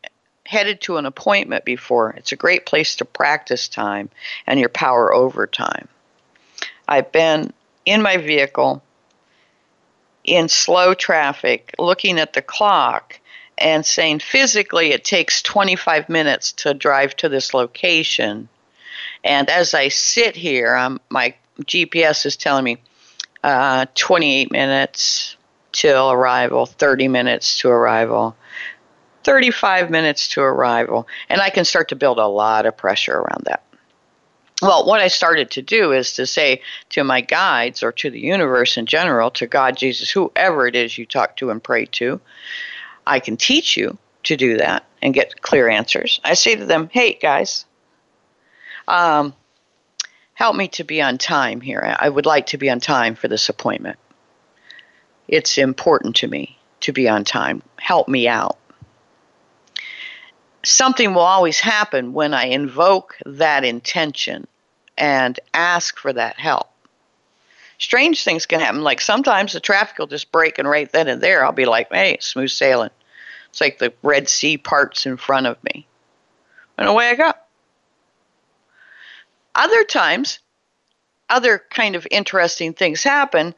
[0.49, 2.09] headed to an appointment before.
[2.17, 4.09] It's a great place to practice time
[4.47, 5.87] and your power over time.
[6.87, 7.53] I've been
[7.85, 8.81] in my vehicle
[10.23, 13.19] in slow traffic looking at the clock
[13.59, 18.49] and saying physically it takes 25 minutes to drive to this location.
[19.23, 22.77] And as I sit here, I'm, my GPS is telling me
[23.43, 25.37] uh, 28 minutes
[25.71, 28.35] till arrival, 30 minutes to arrival,
[29.29, 31.07] 35 minutes to arrival.
[31.29, 33.63] And I can start to build a lot of pressure around that.
[34.59, 38.19] Well, what I started to do is to say to my guides or to the
[38.19, 42.19] universe in general, to God, Jesus, whoever it is you talk to and pray to,
[43.05, 46.19] I can teach you to do that and get clear answers.
[46.23, 47.67] I say to them, hey, guys,
[48.87, 49.35] um,
[50.33, 51.95] help me to be on time here.
[51.99, 53.99] I would like to be on time for this appointment.
[55.27, 57.61] It's important to me to be on time.
[57.77, 58.57] Help me out.
[60.63, 64.47] Something will always happen when I invoke that intention
[64.97, 66.69] and ask for that help.
[67.77, 68.83] Strange things can happen.
[68.83, 71.87] Like sometimes the traffic will just break, and right then and there, I'll be like,
[71.91, 72.89] hey, smooth sailing.
[73.49, 75.87] It's like the Red Sea parts in front of me.
[76.77, 77.31] And away I go.
[79.55, 80.39] Other times,
[81.29, 83.55] other kind of interesting things happen.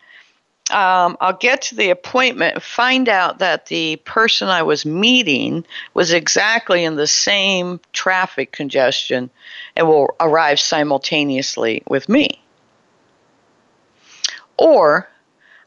[0.72, 6.14] Um, I'll get to the appointment, find out that the person I was meeting was
[6.14, 9.30] exactly in the same traffic congestion
[9.76, 12.42] and will arrive simultaneously with me.
[14.58, 15.10] Or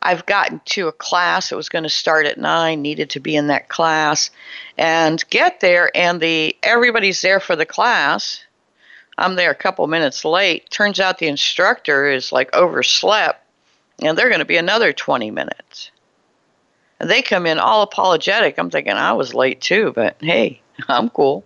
[0.01, 3.37] I've gotten to a class that was going to start at nine, needed to be
[3.37, 4.31] in that class,
[4.79, 8.45] and get there, and the everybody's there for the class,
[9.17, 10.69] I'm there a couple minutes late.
[10.71, 13.44] Turns out the instructor is like overslept,
[14.03, 15.91] and they're going to be another 20 minutes.
[17.01, 18.59] And they come in all apologetic.
[18.59, 21.45] I'm thinking I was late too, but hey, I'm cool.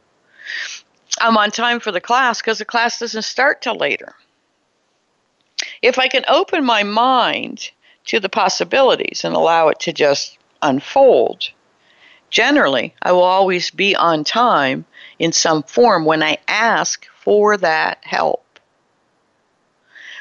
[1.20, 4.14] I'm on time for the class because the class doesn't start till later.
[5.82, 7.70] If I can open my mind
[8.07, 11.51] to the possibilities and allow it to just unfold,
[12.30, 14.84] generally, I will always be on time
[15.18, 18.44] in some form when I ask for that help.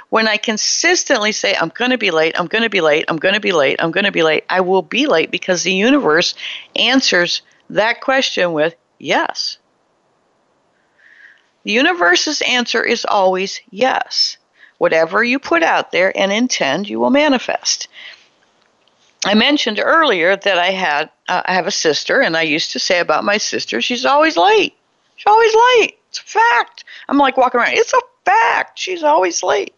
[0.10, 3.18] When I consistently say, I'm going to be late, I'm going to be late, I'm
[3.18, 5.74] going to be late, I'm going to be late, I will be late because the
[5.74, 6.34] universe
[6.76, 9.58] answers that question with yes.
[11.64, 14.38] The universe's answer is always yes.
[14.78, 17.90] Whatever you put out there and intend, you will manifest.
[19.26, 22.80] I mentioned earlier that I had uh, I have a sister, and I used to
[22.80, 24.76] say about my sister, she's always late.
[25.18, 25.98] She's always late.
[26.10, 26.86] It's a fact.
[27.10, 27.74] I'm like walking around.
[27.74, 28.80] It's a fact.
[28.80, 29.74] She's always late.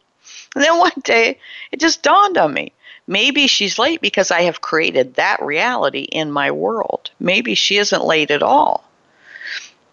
[0.56, 1.40] And then one day,
[1.72, 2.74] it just dawned on me.
[3.08, 7.10] Maybe she's late because I have created that reality in my world.
[7.20, 8.84] Maybe she isn't late at all.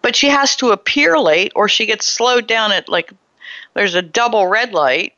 [0.02, 3.11] But she has to appear late or she gets slowed down at like
[3.74, 5.14] there's a double red light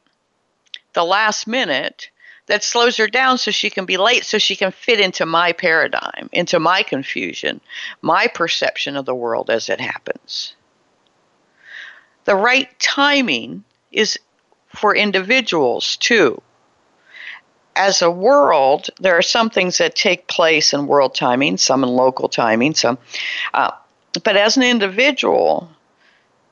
[0.93, 2.11] the last minute
[2.47, 5.53] that slows her down so she can be late so she can fit into my
[5.53, 7.61] paradigm, into my confusion,
[8.01, 10.55] my perception of the world as it happens.
[12.24, 14.18] The right timing is
[14.79, 16.41] for individuals too.
[17.76, 21.91] as a world, there are some things that take place in world timing, some in
[21.91, 22.99] local timing, some.
[23.55, 23.70] Uh,
[24.24, 25.70] but as an individual,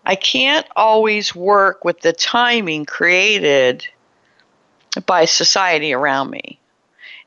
[0.04, 3.88] I can't always work with the timing created
[5.04, 6.60] by society around me.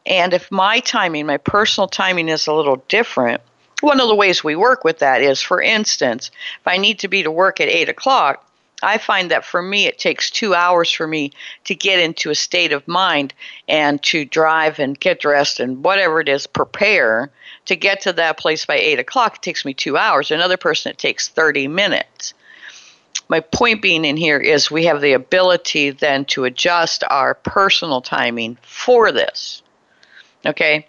[0.05, 3.41] And if my timing, my personal timing is a little different,
[3.81, 6.31] one of the ways we work with that is, for instance,
[6.61, 8.48] if I need to be to work at 8 o'clock,
[8.81, 11.33] I find that for me, it takes two hours for me
[11.65, 13.33] to get into a state of mind
[13.67, 17.31] and to drive and get dressed and whatever it is, prepare
[17.65, 19.35] to get to that place by 8 o'clock.
[19.35, 20.31] It takes me two hours.
[20.31, 22.33] Another person, it takes 30 minutes.
[23.27, 28.01] My point being in here is we have the ability then to adjust our personal
[28.01, 29.61] timing for this.
[30.45, 30.87] Okay?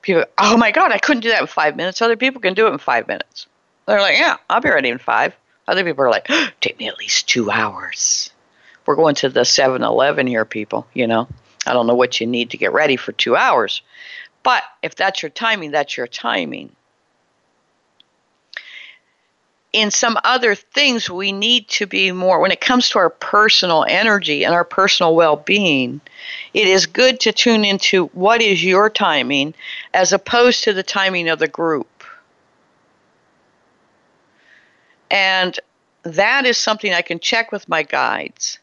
[0.00, 2.02] People, oh my God, I couldn't do that in five minutes.
[2.02, 3.46] Other people can do it in five minutes.
[3.86, 5.36] They're like, yeah, I'll be ready in five.
[5.66, 6.28] Other people are like,
[6.60, 8.30] take me at least two hours.
[8.84, 11.28] We're going to the 7 Eleven here, people, you know.
[11.66, 13.82] I don't know what you need to get ready for two hours.
[14.42, 16.74] But if that's your timing, that's your timing
[19.72, 23.86] in some other things, we need to be more, when it comes to our personal
[23.88, 26.00] energy and our personal well being,
[26.52, 29.54] it is good to tune into what is your timing
[29.94, 31.88] as opposed to the timing of the group.
[35.12, 35.60] And
[36.04, 38.58] that is something I can check with my guides.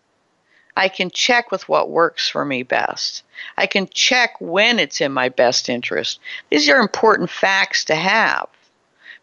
[0.76, 3.24] I can check with what works for me best.
[3.58, 6.20] I can check when it's in my best interest.
[6.50, 8.48] These are important facts to have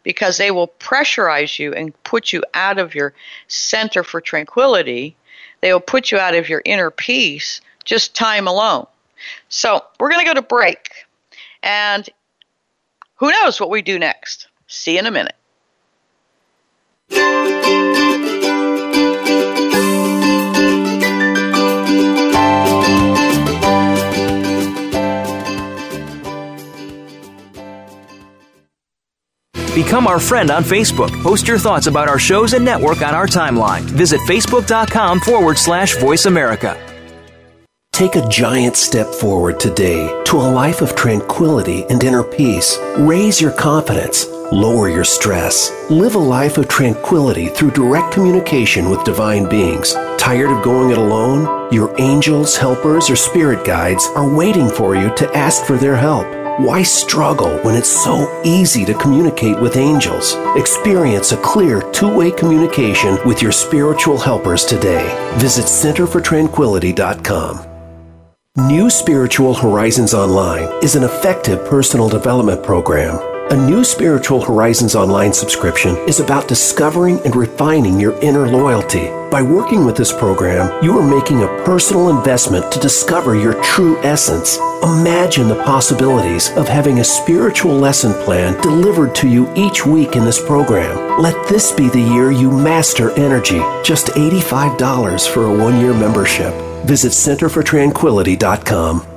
[0.03, 3.13] because they will pressurize you and put you out of your
[3.47, 5.17] center for tranquility.
[5.59, 8.87] They will put you out of your inner peace, just time alone.
[9.49, 10.91] So we're going to go to break.
[11.61, 12.07] And
[13.15, 14.47] who knows what we do next?
[14.67, 15.35] See you in a minute.
[29.77, 31.11] Become our friend on Facebook.
[31.21, 33.81] Post your thoughts about our shows and network on our timeline.
[33.81, 36.75] Visit facebook.com forward slash voice America.
[37.91, 42.77] Take a giant step forward today to a life of tranquility and inner peace.
[42.97, 44.25] Raise your confidence.
[44.51, 45.73] Lower your stress.
[45.89, 49.93] Live a life of tranquility through direct communication with divine beings.
[50.17, 51.73] Tired of going it alone?
[51.73, 56.25] Your angels, helpers, or spirit guides are waiting for you to ask for their help.
[56.61, 60.35] Why struggle when it's so easy to communicate with angels?
[60.55, 65.13] Experience a clear two way communication with your spiritual helpers today.
[65.39, 67.65] Visit centerfortranquility.com.
[68.65, 73.19] New Spiritual Horizons Online is an effective personal development program
[73.49, 79.07] a new Spiritual Horizons online subscription is about discovering and refining your inner loyalty.
[79.31, 83.97] By working with this program, you are making a personal investment to discover your true
[83.99, 84.57] essence.
[84.83, 90.25] Imagine the possibilities of having a spiritual lesson plan delivered to you each week in
[90.25, 91.21] this program.
[91.21, 93.59] Let this be the year you master energy.
[93.81, 96.53] Just $85 for a one year membership.
[96.85, 99.16] Visit centerfortranquility.com.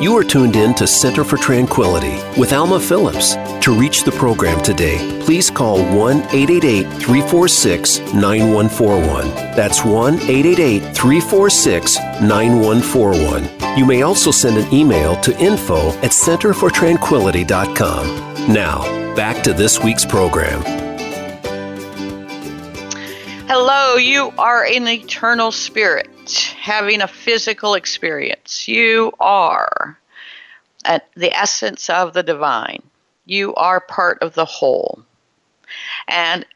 [0.00, 3.34] You are tuned in to Center for Tranquility with Alma Phillips.
[3.64, 9.26] To reach the program today, please call 1 888 346 9141.
[9.56, 13.76] That's 1 888 346 9141.
[13.76, 18.52] You may also send an email to info at centerfortranquility.com.
[18.52, 20.62] Now, back to this week's program.
[23.48, 28.68] Hello, you are an eternal spirit having a physical experience.
[28.68, 29.98] You are
[31.16, 32.82] the essence of the divine.
[33.26, 35.02] You are part of the whole.
[36.06, 36.46] And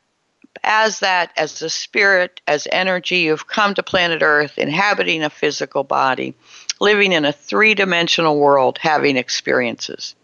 [0.65, 5.85] as that, as the spirit, as energy, you've come to planet Earth inhabiting a physical
[5.85, 6.35] body,
[6.81, 10.15] living in a three dimensional world, having experiences.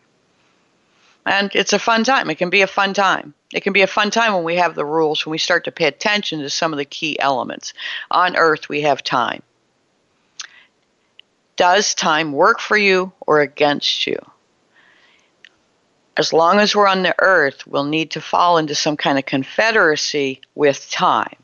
[1.28, 2.30] And it's a fun time.
[2.30, 3.34] It can be a fun time.
[3.52, 5.72] It can be a fun time when we have the rules, when we start to
[5.72, 7.74] pay attention to some of the key elements.
[8.10, 9.42] On Earth, we have time.
[11.56, 14.18] Does time work for you or against you?
[16.16, 19.26] As long as we're on the earth, we'll need to fall into some kind of
[19.26, 21.36] confederacy with time.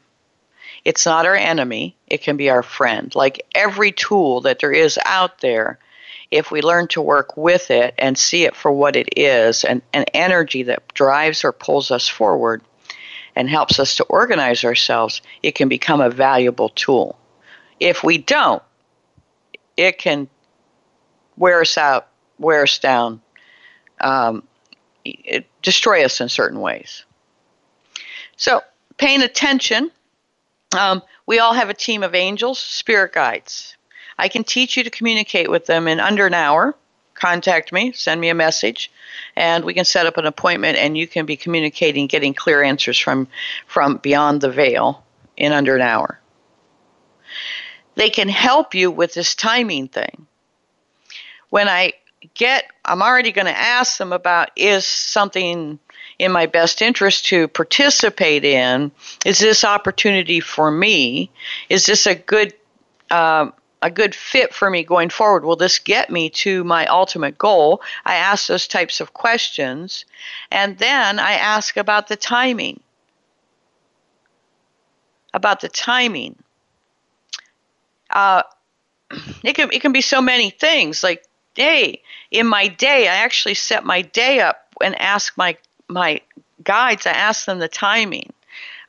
[0.84, 3.14] It's not our enemy, it can be our friend.
[3.14, 5.78] Like every tool that there is out there,
[6.34, 9.80] if we learn to work with it and see it for what it is and
[9.92, 12.60] an energy that drives or pulls us forward
[13.36, 17.16] and helps us to organize ourselves, it can become a valuable tool.
[17.78, 18.60] If we don't,
[19.76, 20.28] it can
[21.36, 22.08] wear us out,
[22.40, 23.22] wear us down,
[24.00, 24.42] um,
[25.62, 27.04] destroy us in certain ways.
[28.36, 28.60] So,
[28.96, 29.92] paying attention,
[30.76, 33.76] um, we all have a team of angels, spirit guides.
[34.18, 36.74] I can teach you to communicate with them in under an hour.
[37.14, 38.90] Contact me, send me a message,
[39.36, 42.98] and we can set up an appointment and you can be communicating, getting clear answers
[42.98, 43.28] from,
[43.66, 45.04] from beyond the veil
[45.36, 46.20] in under an hour.
[47.94, 50.26] They can help you with this timing thing.
[51.50, 51.92] When I
[52.34, 55.78] get, I'm already going to ask them about is something
[56.18, 58.90] in my best interest to participate in?
[59.24, 61.30] Is this opportunity for me?
[61.68, 62.54] Is this a good
[63.10, 63.50] uh,
[63.84, 65.44] a good fit for me going forward?
[65.44, 67.82] Will this get me to my ultimate goal?
[68.06, 70.06] I ask those types of questions,
[70.50, 72.80] and then I ask about the timing.
[75.34, 76.36] About the timing.
[78.08, 78.44] Uh,
[79.44, 81.02] it can it can be so many things.
[81.02, 81.22] Like,
[81.54, 85.58] hey, in my day, I actually set my day up and ask my
[85.88, 86.22] my
[86.62, 87.06] guides.
[87.06, 88.32] I ask them the timing.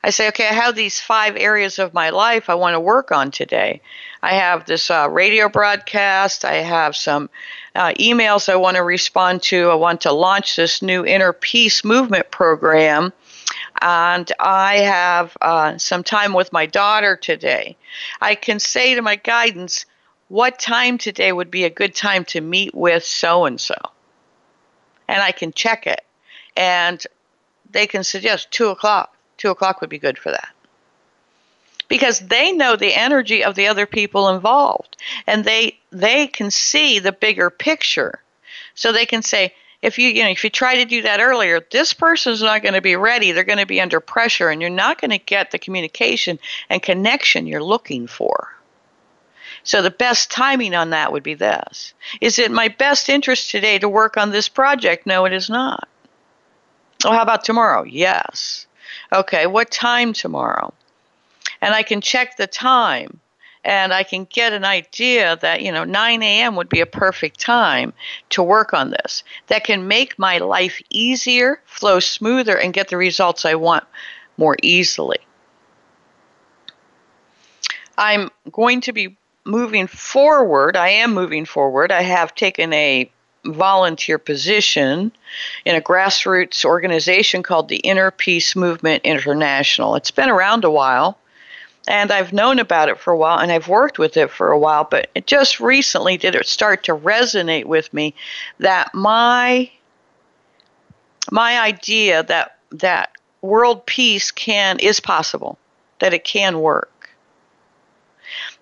[0.06, 3.10] I say, okay, I have these five areas of my life I want to work
[3.10, 3.80] on today.
[4.22, 6.44] I have this uh, radio broadcast.
[6.44, 7.28] I have some
[7.74, 9.68] uh, emails I want to respond to.
[9.68, 13.12] I want to launch this new inner peace movement program.
[13.82, 17.76] And I have uh, some time with my daughter today.
[18.20, 19.86] I can say to my guidance,
[20.28, 23.74] what time today would be a good time to meet with so and so?
[25.08, 26.02] And I can check it.
[26.56, 27.04] And
[27.68, 30.48] they can suggest 2 o'clock Two o'clock would be good for that.
[31.88, 36.98] Because they know the energy of the other people involved and they they can see
[36.98, 38.22] the bigger picture.
[38.74, 41.60] So they can say, if you you know if you try to do that earlier
[41.70, 44.70] this person's not going to be ready they're going to be under pressure and you're
[44.70, 48.52] not going to get the communication and connection you're looking for.
[49.62, 51.92] So the best timing on that would be this.
[52.20, 55.06] Is it my best interest today to work on this project?
[55.06, 55.88] No it is not.
[57.04, 57.82] Oh how about tomorrow?
[57.84, 58.65] Yes
[59.12, 60.72] okay, what time tomorrow?
[61.60, 63.20] And I can check the time
[63.66, 66.54] and I can get an idea that, you know, 9 a.m.
[66.54, 67.92] would be a perfect time
[68.30, 69.24] to work on this.
[69.48, 73.84] That can make my life easier, flow smoother, and get the results I want
[74.36, 75.18] more easily.
[77.98, 80.76] I'm going to be moving forward.
[80.76, 81.90] I am moving forward.
[81.90, 83.10] I have taken a
[83.46, 85.12] volunteer position
[85.64, 89.94] in a grassroots organization called the Inner Peace Movement International.
[89.96, 91.18] It's been around a while,
[91.88, 94.58] and I've known about it for a while, and I've worked with it for a
[94.58, 98.14] while, but it just recently did it start to resonate with me
[98.58, 99.70] that my
[101.30, 103.10] my idea that that
[103.42, 105.58] world peace can is possible,
[105.98, 106.90] that it can work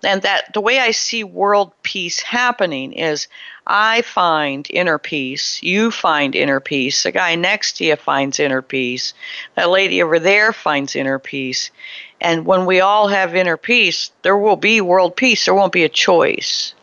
[0.05, 3.27] and that the way I see world peace happening is
[3.67, 8.61] I find inner peace, you find inner peace, the guy next to you finds inner
[8.61, 9.13] peace,
[9.55, 11.71] that lady over there finds inner peace.
[12.21, 15.45] And when we all have inner peace, there will be world peace.
[15.45, 16.73] There won't be a choice.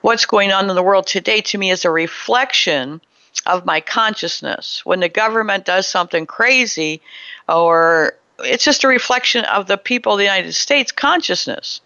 [0.00, 3.00] What's going on in the world today to me is a reflection
[3.46, 4.84] of my consciousness.
[4.84, 7.00] When the government does something crazy,
[7.48, 11.80] or it's just a reflection of the people of the United States consciousness.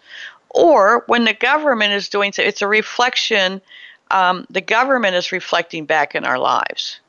[0.49, 3.61] Or when the government is doing so, it's a reflection,
[4.09, 6.99] um, the government is reflecting back in our lives.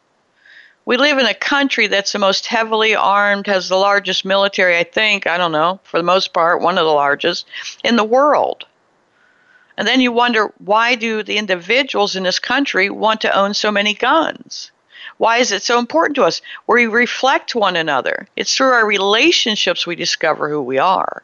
[0.85, 4.85] We live in a country that's the most heavily armed, has the largest military, I
[4.85, 7.47] think, I don't know, for the most part, one of the largest
[7.85, 8.67] in the world.
[9.77, 13.71] And then you wonder why do the individuals in this country want to own so
[13.71, 14.71] many guns?
[15.17, 16.43] Why is it so important to us?
[16.67, 18.27] We reflect one another.
[18.37, 21.23] It's through our relationships we discover who we are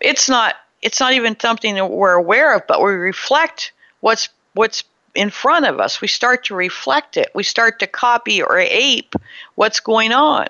[0.00, 4.84] it's not it's not even something that we're aware of, but we reflect what's what's
[5.14, 6.00] in front of us.
[6.00, 7.30] We start to reflect it.
[7.34, 9.14] We start to copy or ape
[9.56, 10.46] what's going on.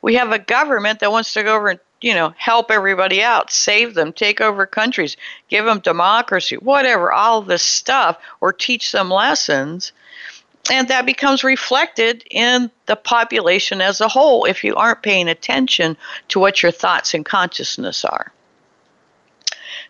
[0.00, 3.50] We have a government that wants to go over and you know help everybody out,
[3.50, 5.16] save them, take over countries,
[5.48, 9.92] give them democracy, whatever, all this stuff, or teach them lessons
[10.70, 15.96] and that becomes reflected in the population as a whole if you aren't paying attention
[16.28, 18.32] to what your thoughts and consciousness are.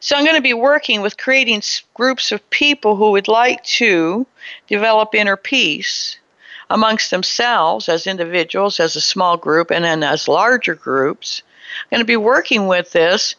[0.01, 1.63] So, I'm going to be working with creating
[1.95, 4.27] groups of people who would like to
[4.69, 6.19] develop inner peace.
[6.71, 11.43] amongst themselves as individuals, as a small group, and then as larger groups.
[11.81, 13.35] I'm going to be working with this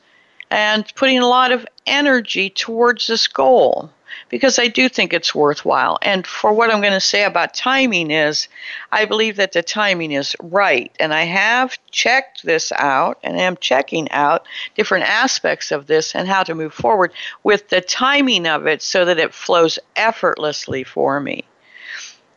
[0.50, 3.92] and putting a lot of energy towards this goal
[4.30, 5.98] because I do think it's worthwhile.
[6.02, 8.48] And for what I'm going to say about timing is,
[8.92, 10.92] I believe that the timing is right.
[11.00, 16.28] And I have checked this out and am checking out different aspects of this and
[16.28, 17.12] how to move forward
[17.44, 21.44] with the timing of it so that it flows effortlessly for me.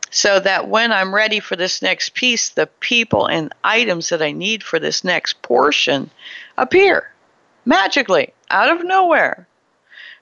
[0.09, 4.31] So that when I'm ready for this next piece, the people and items that I
[4.31, 6.11] need for this next portion
[6.57, 7.11] appear
[7.65, 9.47] magically out of nowhere.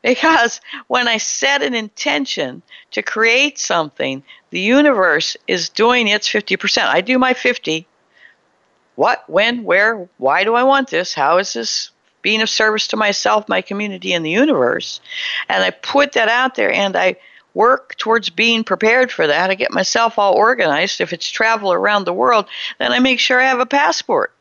[0.02, 6.86] Because when I set an intention to create something, the universe is doing its 50%.
[6.86, 7.88] I do my 50.
[8.96, 11.14] What, when, where, why do I want this?
[11.14, 11.92] How is this
[12.22, 15.02] being of service to myself, my community, and the universe?
[15.50, 17.16] And I put that out there and I
[17.54, 19.50] work towards being prepared for that.
[19.50, 21.02] I get myself all organized.
[21.02, 22.46] If it's travel around the world,
[22.80, 24.34] then I make sure I have a passport.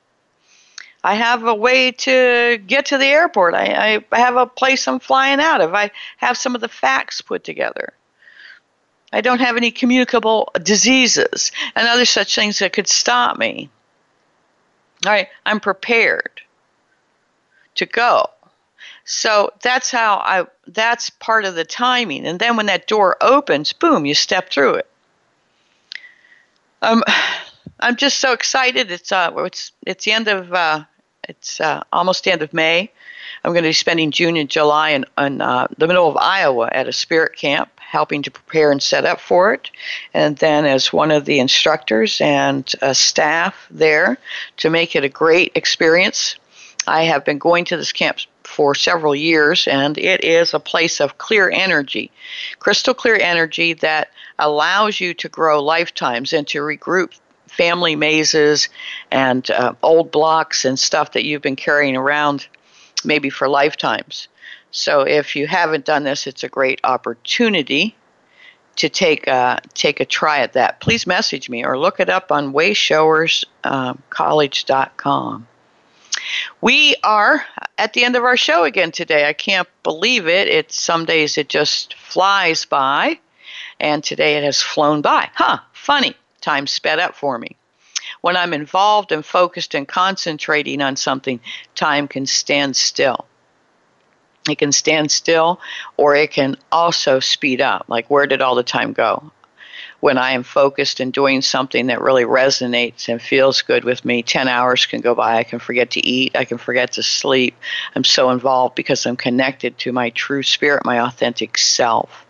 [1.02, 3.54] I have a way to get to the airport.
[3.54, 5.74] I, I have a place I'm flying out of.
[5.74, 7.94] I have some of the facts put together.
[9.12, 13.70] I don't have any communicable diseases and other such things that could stop me.
[15.06, 16.42] All right, I'm prepared
[17.76, 18.26] to go.
[19.04, 22.26] So that's how I that's part of the timing.
[22.26, 24.90] And then when that door opens, boom, you step through it.
[26.82, 27.02] Um
[27.80, 28.90] I'm just so excited.
[28.90, 30.84] It's uh, it's it's the end of uh,
[31.28, 32.90] it's uh, almost the end of May.
[33.42, 36.68] I'm going to be spending June and July in, in uh, the middle of Iowa
[36.70, 39.70] at a spirit camp, helping to prepare and set up for it.
[40.12, 44.18] And then as one of the instructors and uh, staff there
[44.58, 46.36] to make it a great experience.
[46.86, 51.00] I have been going to this camp for several years, and it is a place
[51.00, 52.10] of clear energy,
[52.58, 57.12] crystal clear energy that allows you to grow lifetimes and to regroup
[57.50, 58.68] family mazes
[59.10, 62.46] and uh, old blocks and stuff that you've been carrying around
[63.04, 64.28] maybe for lifetimes.
[64.70, 67.96] So if you haven't done this, it's a great opportunity
[68.76, 70.80] to take a, take a try at that.
[70.80, 75.34] Please message me or look it up on wayshowerscollege.com.
[75.34, 75.46] Um,
[76.60, 77.44] we are
[77.78, 79.26] at the end of our show again today.
[79.26, 80.48] I can't believe it.
[80.48, 83.18] It's some days it just flies by,
[83.80, 85.30] and today it has flown by.
[85.34, 87.56] Huh, funny time sped up for me.
[88.20, 91.40] When I'm involved and focused and concentrating on something,
[91.74, 93.26] time can stand still.
[94.48, 95.60] It can stand still
[95.96, 97.84] or it can also speed up.
[97.88, 99.30] Like, where did all the time go?
[100.00, 104.22] When I am focused and doing something that really resonates and feels good with me,
[104.22, 105.36] 10 hours can go by.
[105.36, 106.34] I can forget to eat.
[106.34, 107.54] I can forget to sleep.
[107.94, 112.24] I'm so involved because I'm connected to my true spirit, my authentic self.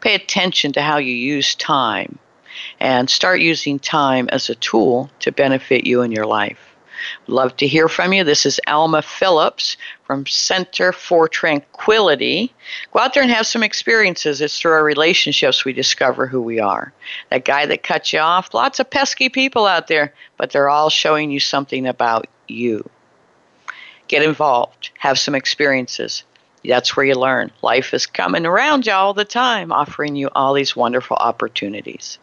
[0.00, 2.18] Pay attention to how you use time
[2.80, 6.76] and start using time as a tool to benefit you in your life.
[7.26, 8.24] Love to hear from you.
[8.24, 12.52] This is Alma Phillips from Center for Tranquility.
[12.92, 14.40] Go out there and have some experiences.
[14.40, 16.92] It's through our relationships we discover who we are.
[17.30, 20.90] That guy that cut you off, lots of pesky people out there, but they're all
[20.90, 22.88] showing you something about you.
[24.08, 26.24] Get involved, have some experiences.
[26.64, 27.52] That's where you learn.
[27.62, 32.18] Life is coming around you all the time, offering you all these wonderful opportunities.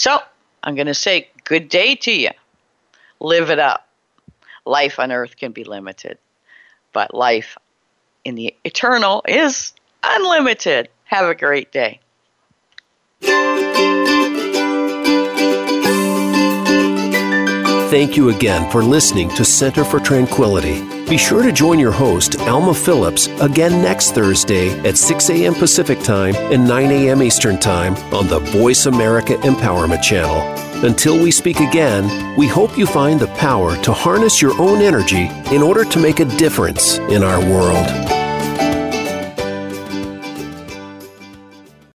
[0.00, 0.18] So
[0.62, 2.30] I'm going to say good day to you.
[3.20, 3.86] Live it up.
[4.64, 6.16] Life on earth can be limited,
[6.94, 7.58] but life
[8.24, 10.88] in the eternal is unlimited.
[11.04, 12.00] Have a great day.
[17.90, 20.80] Thank you again for listening to Center for Tranquility.
[21.06, 25.54] Be sure to join your host, Alma Phillips, again next Thursday at 6 a.m.
[25.54, 27.20] Pacific Time and 9 a.m.
[27.20, 30.38] Eastern Time on the Voice America Empowerment Channel.
[30.86, 35.28] Until we speak again, we hope you find the power to harness your own energy
[35.52, 38.19] in order to make a difference in our world.